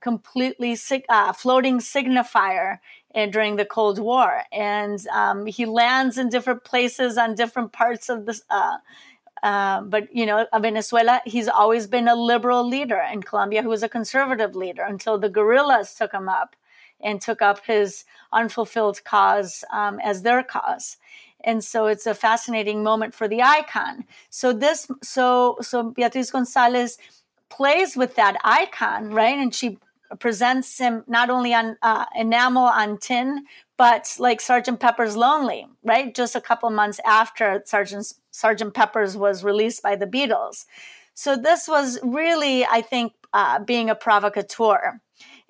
[0.00, 0.76] completely
[1.08, 2.78] uh, floating signifier
[3.30, 8.26] during the Cold War, and um, he lands in different places on different parts of
[8.26, 8.42] this.
[8.48, 8.78] Uh,
[9.42, 13.02] uh, but you know, Venezuela, he's always been a liberal leader.
[13.12, 16.54] In Colombia, who was a conservative leader until the guerrillas took him up
[17.02, 20.96] and took up his unfulfilled cause um, as their cause.
[21.44, 24.04] And so it's a fascinating moment for the icon.
[24.30, 26.98] So this so so beatriz gonzalez
[27.48, 29.38] plays with that icon right?
[29.38, 29.78] And she
[30.18, 33.44] presents him not only on uh, enamel on tin
[33.76, 36.14] but like sergeant pepper's lonely right?
[36.14, 40.66] Just a couple months after sergeant sergeant pepper's was released by the beatles.
[41.14, 45.00] So this was really i think uh, being a provocateur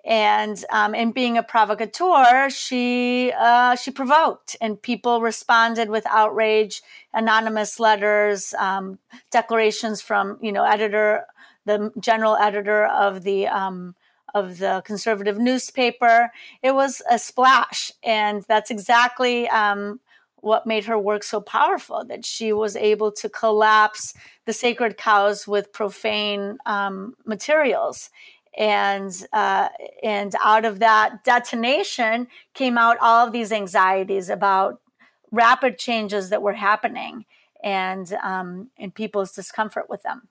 [0.05, 6.83] and um, in being a provocateur, she uh, she provoked, and people responded with outrage,
[7.15, 8.99] anonymous letters, um,
[9.31, 11.27] declarations from you know editor,
[11.67, 13.95] the general editor of the um,
[14.35, 16.33] of the conservative newspaper.
[16.63, 20.01] It was a splash, and that's exactly um,
[20.41, 22.05] what made her work so powerful.
[22.05, 24.15] That she was able to collapse
[24.47, 28.11] the sacred cows with profane um, materials
[28.57, 29.69] and uh,
[30.03, 34.81] and out of that detonation came out all of these anxieties about
[35.31, 37.25] rapid changes that were happening
[37.63, 40.29] and um, and people's discomfort with them.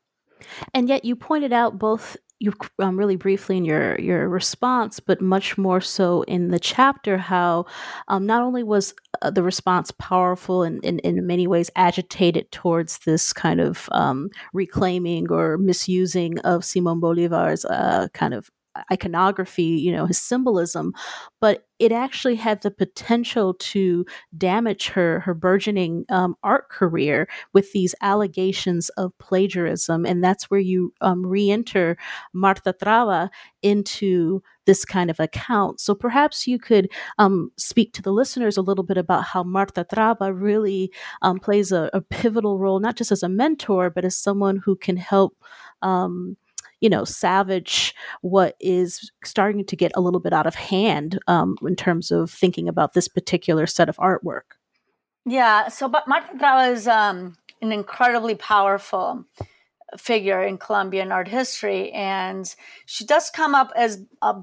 [0.73, 5.21] And yet, you pointed out both you um, really briefly in your your response, but
[5.21, 7.65] much more so in the chapter how
[8.07, 12.97] um, not only was uh, the response powerful and, and, in many ways agitated towards
[12.99, 18.49] this kind of um, reclaiming or misusing of Simon Bolivar's uh, kind of
[18.91, 20.93] iconography, you know, his symbolism,
[21.39, 24.05] but it actually had the potential to
[24.37, 30.59] damage her her burgeoning um, art career with these allegations of plagiarism, and that's where
[30.59, 31.97] you um, re-enter
[32.33, 33.29] Marta Traba
[33.61, 35.79] into this kind of account.
[35.79, 39.85] So perhaps you could um, speak to the listeners a little bit about how Marta
[39.91, 40.91] Traba really
[41.21, 44.75] um, plays a, a, pivotal role, not just as a mentor, but as someone who
[44.75, 45.35] can help
[45.81, 46.37] um,
[46.81, 51.55] you know, savage what is starting to get a little bit out of hand um,
[51.65, 54.57] in terms of thinking about this particular set of artwork.
[55.25, 59.25] Yeah, so but Marta Traba is um, an incredibly powerful
[59.97, 62.53] figure in Colombian art history, and
[62.85, 64.35] she does come up as a,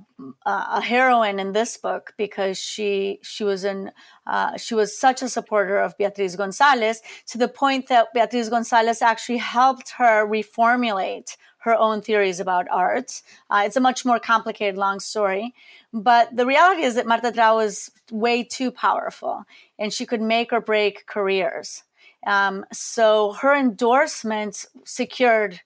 [0.47, 3.91] a heroine in this book because she she was in
[4.27, 9.03] uh, she was such a supporter of Beatriz Gonzalez to the point that Beatriz Gonzalez
[9.03, 13.23] actually helped her reformulate her own theories about art.
[13.51, 15.55] Uh, it's a much more complicated, long story.
[15.93, 19.45] But the reality is that Marta Traba was way too powerful
[19.79, 21.85] and she could make or break careers.
[22.27, 25.61] Um, so her endorsement secured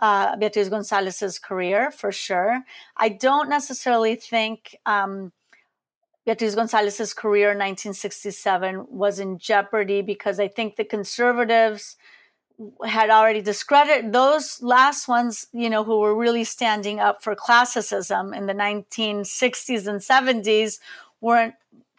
[0.00, 2.62] uh, Beatriz Gonzalez's career for sure.
[2.96, 5.32] I don't necessarily think um,
[6.24, 11.96] Beatriz Gonzalez's career in 1967 was in jeopardy because I think the conservatives
[12.86, 18.32] had already discredited those last ones, you know, who were really standing up for classicism
[18.32, 20.78] in the 1960s and 70s
[21.20, 21.54] weren't,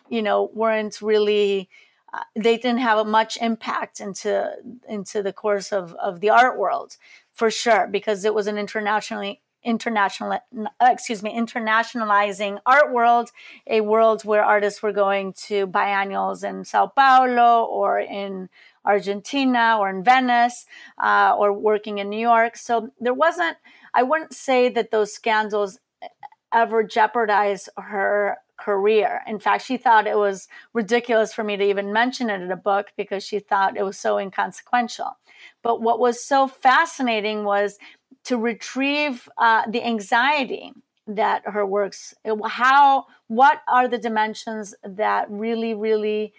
[0.09, 1.69] you know, weren't really
[2.13, 4.51] uh, they didn't have much impact into
[4.87, 6.95] into the course of of the art world
[7.33, 10.37] for sure because it was an internationally international
[10.81, 13.31] excuse me internationalizing art world
[13.65, 18.49] a world where artists were going to biennials in sao paulo or in
[18.85, 20.65] argentina or in venice
[21.01, 23.57] uh, or working in new york so there wasn't
[23.93, 25.79] i wouldn't say that those scandals
[26.53, 29.21] ever jeopardized her career.
[29.27, 32.55] In fact, she thought it was ridiculous for me to even mention it in a
[32.57, 35.17] book because she thought it was so inconsequential.
[35.61, 37.77] But what was so fascinating was
[38.25, 40.71] to retrieve uh, the anxiety
[41.05, 42.13] that her works
[42.45, 46.33] how what are the dimensions that really really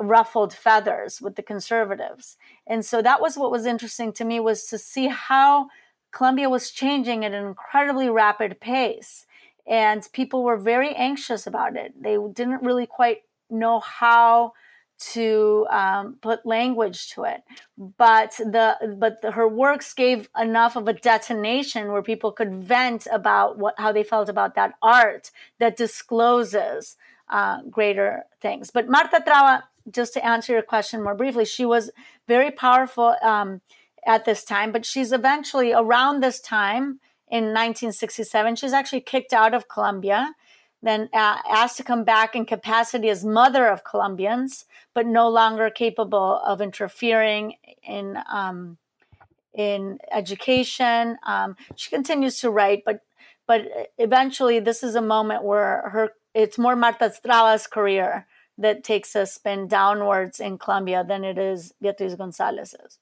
[0.00, 2.36] ruffled feathers with the conservatives
[2.66, 5.68] and so that was what was interesting to me was to see how
[6.10, 9.26] colombia was changing at an incredibly rapid pace
[9.68, 11.92] and people were very anxious about it.
[12.02, 13.18] They didn't really quite
[13.50, 14.54] know how
[15.12, 17.42] to um, put language to it,
[17.76, 23.06] but the but the, her works gave enough of a detonation where people could vent
[23.12, 25.30] about what how they felt about that art
[25.60, 26.96] that discloses
[27.30, 28.70] uh, greater things.
[28.72, 31.90] But Marta Traba, just to answer your question more briefly, she was
[32.26, 33.60] very powerful um,
[34.06, 38.56] at this time, but she's eventually around this time in 1967.
[38.56, 40.34] She's actually kicked out of Colombia,
[40.82, 44.64] then uh, asked to come back in capacity as mother of Colombians,
[44.94, 48.78] but no longer capable of interfering in um,
[49.54, 51.18] in education.
[51.26, 53.00] Um, she continues to write, but
[53.46, 53.62] but
[53.96, 58.26] eventually, this is a moment where her it's more Marta Traba's career
[58.58, 62.98] that takes a spin downwards in Colombia than it is Beatriz Gonzalez's.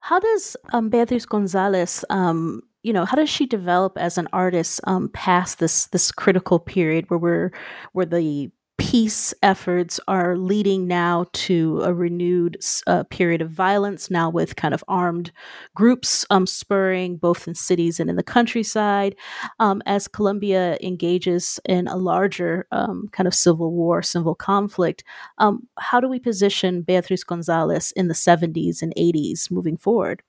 [0.00, 4.80] How does um, Beatriz Gonzalez um, you know how does she develop as an artist
[4.84, 7.52] um, past this this critical period where we're
[7.92, 12.56] where the peace efforts are leading now to a renewed
[12.86, 15.32] uh, period of violence now with kind of armed
[15.74, 19.16] groups um, spurring both in cities and in the countryside.
[19.58, 25.02] Um, as colombia engages in a larger um, kind of civil war civil conflict
[25.38, 30.22] um, how do we position beatriz gonzalez in the 70s and 80s moving forward?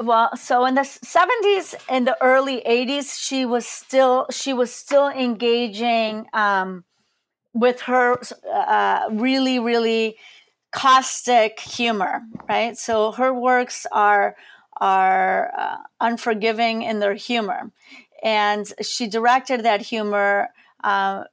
[0.00, 5.08] Well so in the 70s and the early 80s she was still she was still
[5.08, 6.84] engaging um,
[7.56, 8.18] with her
[8.52, 10.16] uh, really really
[10.72, 14.36] caustic humor right so her works are
[14.78, 17.72] are uh, unforgiving in their humor
[18.22, 20.48] and she directed that humor
[20.84, 21.24] uh,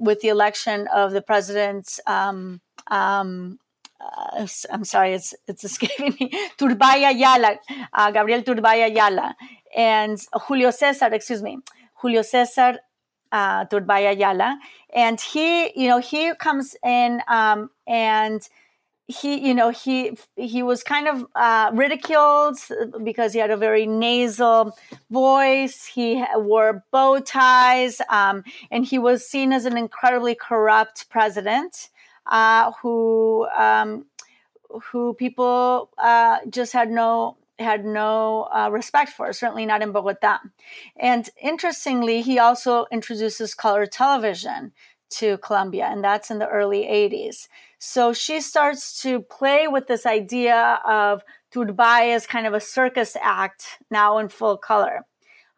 [0.00, 2.60] with the election of the president um,
[2.90, 3.58] um,
[4.02, 6.30] uh, I'm sorry, it's it's escaping me.
[6.58, 7.56] Turbay Ayala,
[7.92, 9.36] uh, Gabriel Turbay Ayala,
[9.76, 11.06] and Julio Cesar.
[11.12, 11.58] Excuse me,
[12.00, 12.78] Julio Cesar
[13.32, 13.64] uh,
[14.94, 18.48] and he, you know, he comes in um, and
[19.08, 22.56] he you know he he was kind of uh, ridiculed
[23.02, 24.76] because he had a very nasal
[25.10, 25.84] voice.
[25.84, 31.90] He wore bow ties um, and he was seen as an incredibly corrupt president
[32.26, 34.06] uh, who um,
[34.90, 40.38] who people uh, just had no had no uh, respect for, certainly not in Bogota.
[40.96, 44.72] And interestingly, he also introduces color television
[45.10, 47.48] to Colombia, and that's in the early 80s.
[47.78, 51.22] So she starts to play with this idea of
[51.52, 55.04] Turbay as kind of a circus act now in full color.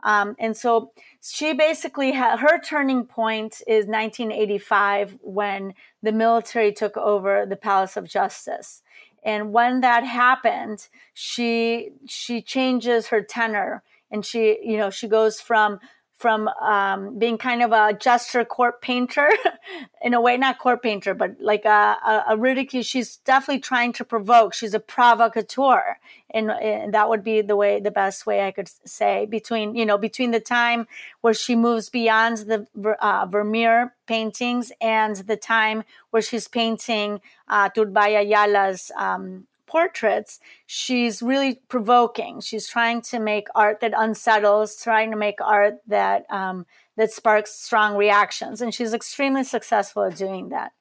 [0.02, 0.92] Um, and so
[1.22, 5.72] she basically had her turning point is 1985 when
[6.02, 8.82] the military took over the Palace of Justice.
[9.24, 15.40] And when that happened, she she changes her tenor and she you know she goes
[15.40, 15.80] from
[16.24, 19.28] from um, being kind of a gesture court painter
[20.02, 22.82] in a way, not court painter, but like a, a, a, ridicule.
[22.82, 24.54] She's definitely trying to provoke.
[24.54, 25.98] She's a provocateur.
[26.30, 29.84] And, and, that would be the way, the best way I could say between, you
[29.84, 30.86] know, between the time
[31.20, 32.66] where she moves beyond the
[33.00, 41.60] uh, Vermeer paintings and the time where she's painting uh, Ayala's um, portraits, she's really
[41.68, 42.40] provoking.
[42.40, 47.54] She's trying to make art that unsettles, trying to make art that um, that sparks
[47.54, 50.72] strong reactions, and she's extremely successful at doing that.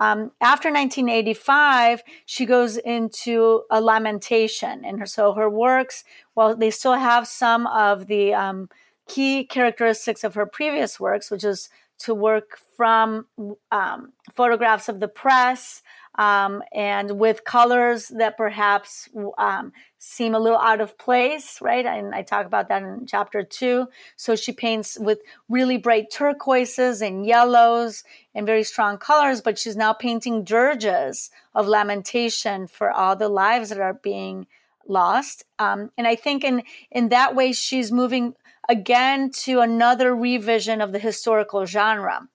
[0.00, 6.02] Um, after 1985, she goes into a lamentation, and so her works,
[6.34, 8.68] while they still have some of the um,
[9.06, 11.68] key characteristics of her previous works, which is
[11.98, 13.26] to work from
[13.70, 15.82] um, photographs of the press
[16.16, 19.08] um, and with colors that perhaps
[19.38, 21.86] um, seem a little out of place, right?
[21.86, 23.88] And I talk about that in chapter two.
[24.16, 28.04] So she paints with really bright turquoises and yellows
[28.34, 33.70] and very strong colors, but she's now painting dirges of lamentation for all the lives
[33.70, 34.46] that are being
[34.86, 35.44] lost.
[35.58, 38.34] Um, and I think in in that way, she's moving
[38.68, 42.28] again to another revision of the historical genre.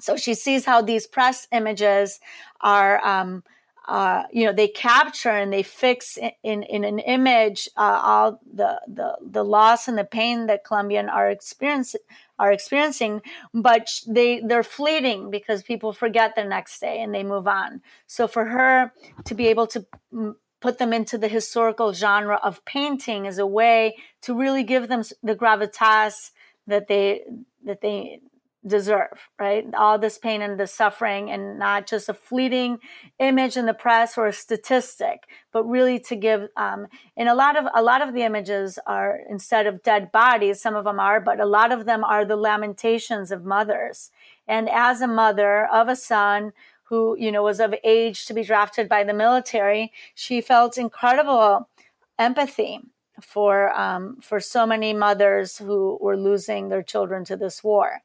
[0.00, 2.20] So she sees how these press images
[2.60, 3.44] are, um,
[3.86, 8.40] uh, you know, they capture and they fix in, in, in an image uh, all
[8.50, 12.00] the, the the loss and the pain that Colombian are experiencing
[12.38, 13.20] are experiencing,
[13.52, 17.82] but they they're fleeting because people forget the next day and they move on.
[18.06, 18.92] So for her
[19.24, 19.84] to be able to
[20.60, 25.02] put them into the historical genre of painting is a way to really give them
[25.22, 26.30] the gravitas
[26.66, 27.20] that they
[27.66, 28.20] that they
[28.66, 32.78] deserve right all this pain and the suffering and not just a fleeting
[33.18, 36.86] image in the press or a statistic but really to give um,
[37.16, 40.74] and a lot of a lot of the images are instead of dead bodies some
[40.74, 44.10] of them are but a lot of them are the lamentations of mothers
[44.48, 46.52] and as a mother of a son
[46.84, 51.68] who, you know, was of age to be drafted by the military, she felt incredible
[52.18, 52.80] empathy
[53.22, 58.02] for um, for so many mothers who were losing their children to this war.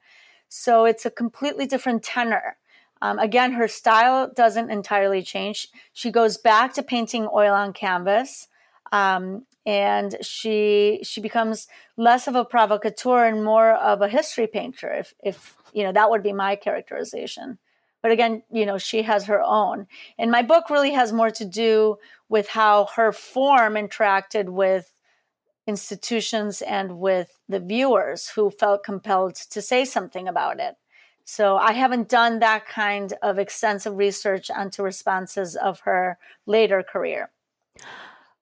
[0.49, 2.57] So it's a completely different tenor.
[3.01, 5.69] Um, again, her style doesn't entirely change.
[5.93, 8.47] She goes back to painting oil on canvas,
[8.91, 14.91] um, and she she becomes less of a provocateur and more of a history painter.
[14.91, 17.59] If if you know that would be my characterization.
[18.01, 19.87] But again, you know, she has her own.
[20.17, 21.97] And my book really has more to do
[22.29, 24.93] with how her form interacted with
[25.67, 30.75] institutions and with the viewers who felt compelled to say something about it.
[31.25, 37.29] So I haven't done that kind of extensive research onto responses of her later career.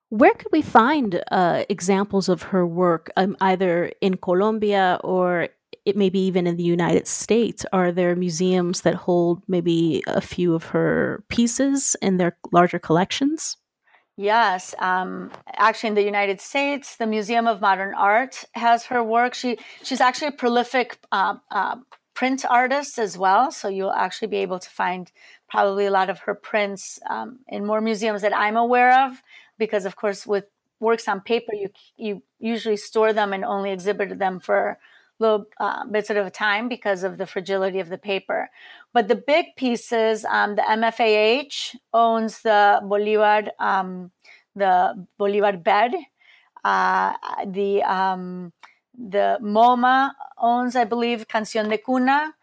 [0.10, 5.50] Where could we find uh, examples of her work, um, either in Colombia or
[5.84, 10.54] it maybe even in the United States, are there museums that hold maybe a few
[10.54, 13.58] of her pieces in their larger collections?
[14.20, 19.36] Yes, um, actually, in the United States, the Museum of Modern Art has her work.
[19.36, 21.76] She she's actually a prolific uh, uh,
[22.16, 25.12] print artist as well, so you'll actually be able to find
[25.48, 29.22] probably a lot of her prints um, in more museums that I'm aware of.
[29.60, 30.46] Because, of course, with
[30.80, 34.80] works on paper, you you usually store them and only exhibit them for
[35.20, 38.50] little uh, bits at a time because of the fragility of the paper.
[38.94, 44.12] But the big pieces, um, the MFAH owns the Bolivar, um,
[44.56, 45.94] the Bolivar bed.
[46.64, 47.14] Uh,
[47.46, 48.52] the um,
[48.98, 52.34] the MoMA owns, I believe, Canción de Cuna,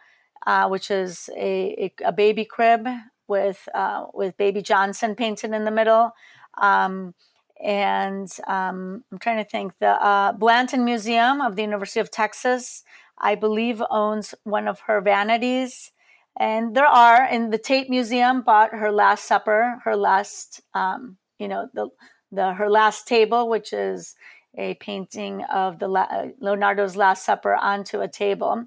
[0.46, 2.86] uh, which is a, a, baby crib
[3.26, 6.12] with uh, with baby Johnson painted in the middle.
[6.58, 7.14] Um,
[7.62, 9.72] and um, I'm trying to think.
[9.78, 12.84] The uh, Blanton Museum of the University of Texas,
[13.18, 15.92] I believe, owns one of her vanities.
[16.38, 21.46] And there are in the Tate Museum bought her Last Supper, her last, um, you
[21.46, 21.88] know, the
[22.32, 24.16] the her last table, which is
[24.56, 28.66] a painting of the La- Leonardo's Last Supper onto a table.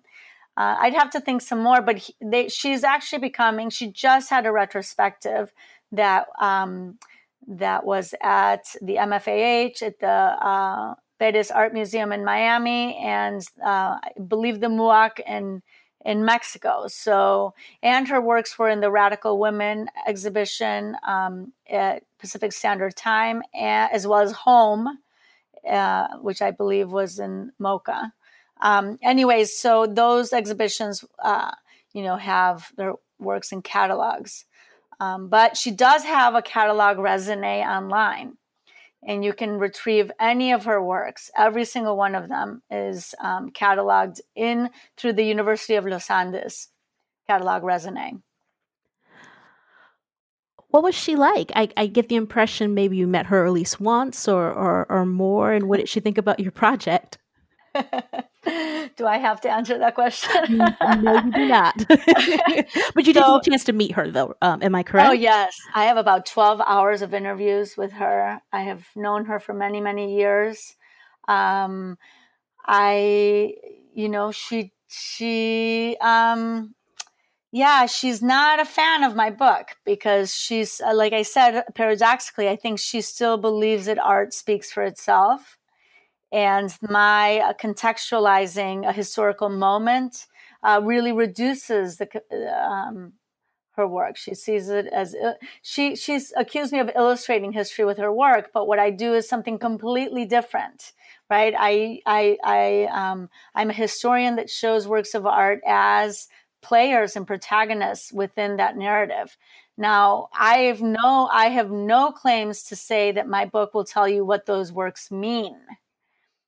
[0.56, 3.70] Uh, I'd have to think some more, but he, they, she's actually becoming.
[3.70, 5.54] She just had a retrospective
[5.92, 6.98] that um,
[7.48, 13.98] that was at the MFAH, at the uh, Perez Art Museum in Miami, and uh,
[14.02, 15.62] I believe the MUAC in
[16.06, 16.86] in Mexico.
[16.88, 23.42] So, and her works were in the Radical Women exhibition um, at Pacific Standard Time,
[23.54, 25.00] as well as Home,
[25.70, 28.14] uh, which I believe was in MoCA.
[28.62, 31.52] Um, anyways, so those exhibitions, uh,
[31.94, 34.46] you know, have their works in catalogs.
[35.00, 38.38] Um, but she does have a catalog resume online,
[39.04, 41.30] and you can retrieve any of her works.
[41.38, 46.70] Every single one of them is um, cataloged in through the University of Los Andes
[47.28, 48.22] catalog resume.
[50.70, 51.52] What was she like?
[51.56, 55.06] I, I, get the impression maybe you met her at least once or, or, or
[55.06, 55.54] more.
[55.54, 57.18] And what did she think about your project?
[58.96, 60.58] do I have to answer that question?
[60.58, 61.76] no, you do not.
[61.88, 64.36] but you did so, get a chance to meet her, though.
[64.42, 65.10] Um, am I correct?
[65.10, 65.56] Oh, yes.
[65.76, 68.40] I have about 12 hours of interviews with her.
[68.52, 70.76] I have known her for many, many years.
[71.28, 71.98] Um,
[72.66, 73.54] I,
[73.94, 76.74] you know, she, she, um,
[77.52, 82.50] yeah, she's not a fan of my book because she's, uh, like I said, paradoxically,
[82.50, 85.57] I think she still believes that art speaks for itself
[86.32, 90.28] and my uh, contextualizing a historical moment
[90.64, 92.08] uh, really reduces the
[92.54, 93.14] um,
[93.78, 94.18] her work.
[94.18, 95.16] She sees it as
[95.62, 99.30] she she's accused me of illustrating history with her work, but what I do is
[99.30, 100.94] something completely different,
[101.30, 101.54] right?
[101.58, 106.28] I I I um, I'm a historian that shows works of art as
[106.62, 109.38] players and protagonists within that narrative.
[109.78, 114.08] Now, I have no I have no claims to say that my book will tell
[114.10, 115.60] you what those works mean.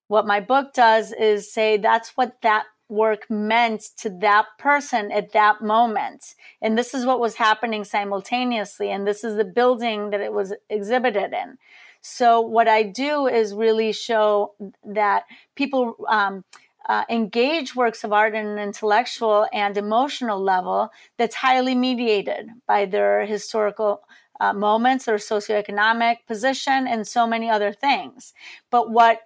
[0.09, 5.31] What my book does is say that's what that work meant to that person at
[5.33, 6.33] that moment.
[6.63, 8.89] And this is what was happening simultaneously.
[8.89, 11.59] And this is the building that it was exhibited in.
[12.01, 16.43] So, what I do is really show that people um,
[16.87, 22.85] uh, engage works of art in an intellectual and emotional level that's highly mediated by
[22.85, 24.01] their historical
[24.39, 28.33] uh, moments, their socioeconomic position, and so many other things.
[28.71, 29.19] But what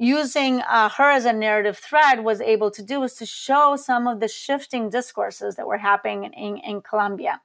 [0.00, 4.06] using uh, her as a narrative thread was able to do was to show some
[4.06, 7.42] of the shifting discourses that were happening in, in, Colombia.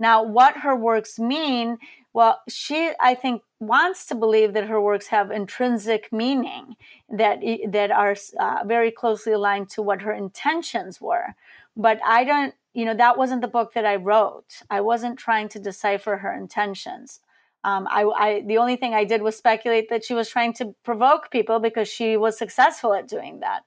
[0.00, 1.78] Now, what her works mean,
[2.12, 6.74] well, she, I think, wants to believe that her works have intrinsic meaning
[7.08, 7.38] that,
[7.68, 11.36] that are uh, very closely aligned to what her intentions were.
[11.76, 14.62] But I don't, you know, that wasn't the book that I wrote.
[14.68, 17.20] I wasn't trying to decipher her intentions.
[17.64, 20.74] Um, I, I, the only thing I did was speculate that she was trying to
[20.84, 23.62] provoke people because she was successful at doing that.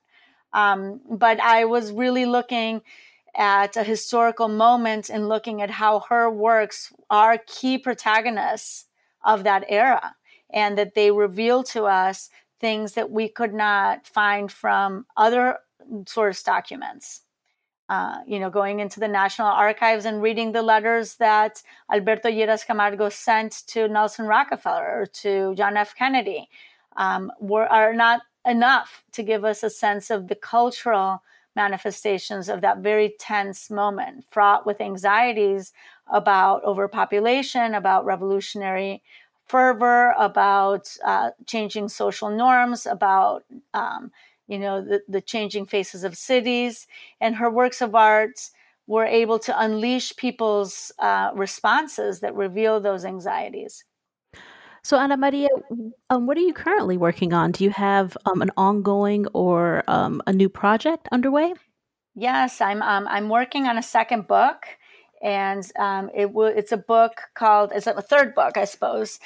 [0.53, 2.81] Um, but I was really looking
[3.35, 8.87] at a historical moment and looking at how her works are key protagonists
[9.23, 10.15] of that era
[10.49, 12.29] and that they reveal to us
[12.59, 15.59] things that we could not find from other
[16.07, 17.21] source documents
[17.89, 21.61] uh, you know, going into the National Archives and reading the letters that
[21.91, 25.95] Alberto Lleras Camargo sent to Nelson Rockefeller or to John F.
[25.95, 26.49] Kennedy
[26.97, 31.21] um, were are not enough to give us a sense of the cultural
[31.55, 35.71] manifestations of that very tense moment, fraught with anxieties
[36.11, 39.01] about overpopulation, about revolutionary
[39.45, 44.11] fervor, about uh, changing social norms, about um,
[44.47, 46.87] you know, the, the changing faces of cities.
[47.19, 48.49] And her works of art
[48.87, 53.83] were able to unleash people's uh, responses that reveal those anxieties.
[54.83, 55.49] So, Ana Maria,
[56.11, 57.51] um, what are you currently working on?
[57.51, 61.55] Do you have um, an ongoing or um, a new project underway?
[62.13, 62.83] Yes, I'm.
[62.83, 64.67] Um, I'm working on a second book,
[65.23, 67.71] and um, it w- it's a book called.
[67.73, 69.19] It's a third book, I suppose.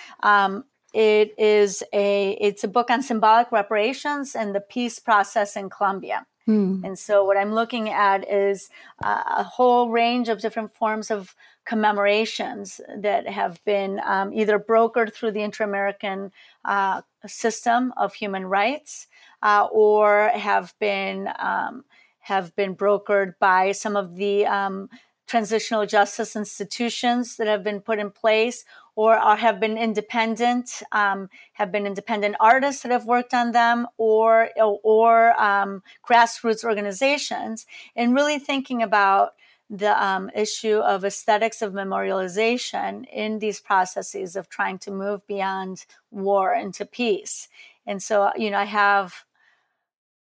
[0.94, 6.26] It is a it's a book on symbolic reparations and the peace process in Colombia.
[6.46, 6.84] Hmm.
[6.84, 8.70] And so what I'm looking at is
[9.04, 15.14] uh, a whole range of different forms of commemorations that have been um, either brokered
[15.14, 16.32] through the Inter-American
[16.66, 19.06] uh, system of human rights
[19.44, 21.86] uh, or have been um,
[22.22, 24.90] have been brokered by some of the um,
[25.28, 28.66] transitional justice institutions that have been put in place
[29.00, 33.88] or are, have been independent, um, have been independent artists that have worked on them,
[33.96, 39.36] or or um, grassroots organizations, and really thinking about
[39.70, 45.86] the um, issue of aesthetics of memorialization in these processes of trying to move beyond
[46.12, 47.48] war into peace.
[47.88, 49.24] And so, you know, I have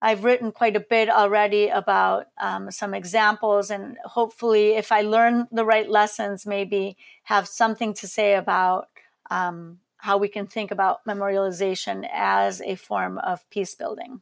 [0.01, 5.47] I've written quite a bit already about um, some examples, and hopefully, if I learn
[5.51, 8.87] the right lessons, maybe have something to say about
[9.29, 14.21] um, how we can think about memorialization as a form of peace building.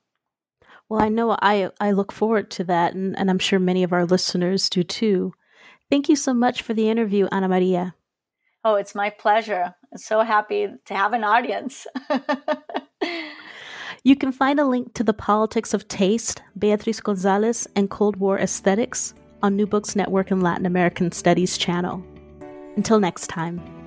[0.90, 3.94] Well, I know I I look forward to that, and, and I'm sure many of
[3.94, 5.34] our listeners do too.
[5.90, 7.96] Thank you so much for the interview, Ana Maria.
[8.66, 9.74] Oh, it's my pleasure.
[9.92, 11.88] I'm so happy to have an audience.
[14.04, 18.40] You can find a link to The Politics of Taste, Beatriz Gonzalez, and Cold War
[18.40, 22.02] Aesthetics on New Books Network and Latin American Studies channel.
[22.78, 23.79] Until next time.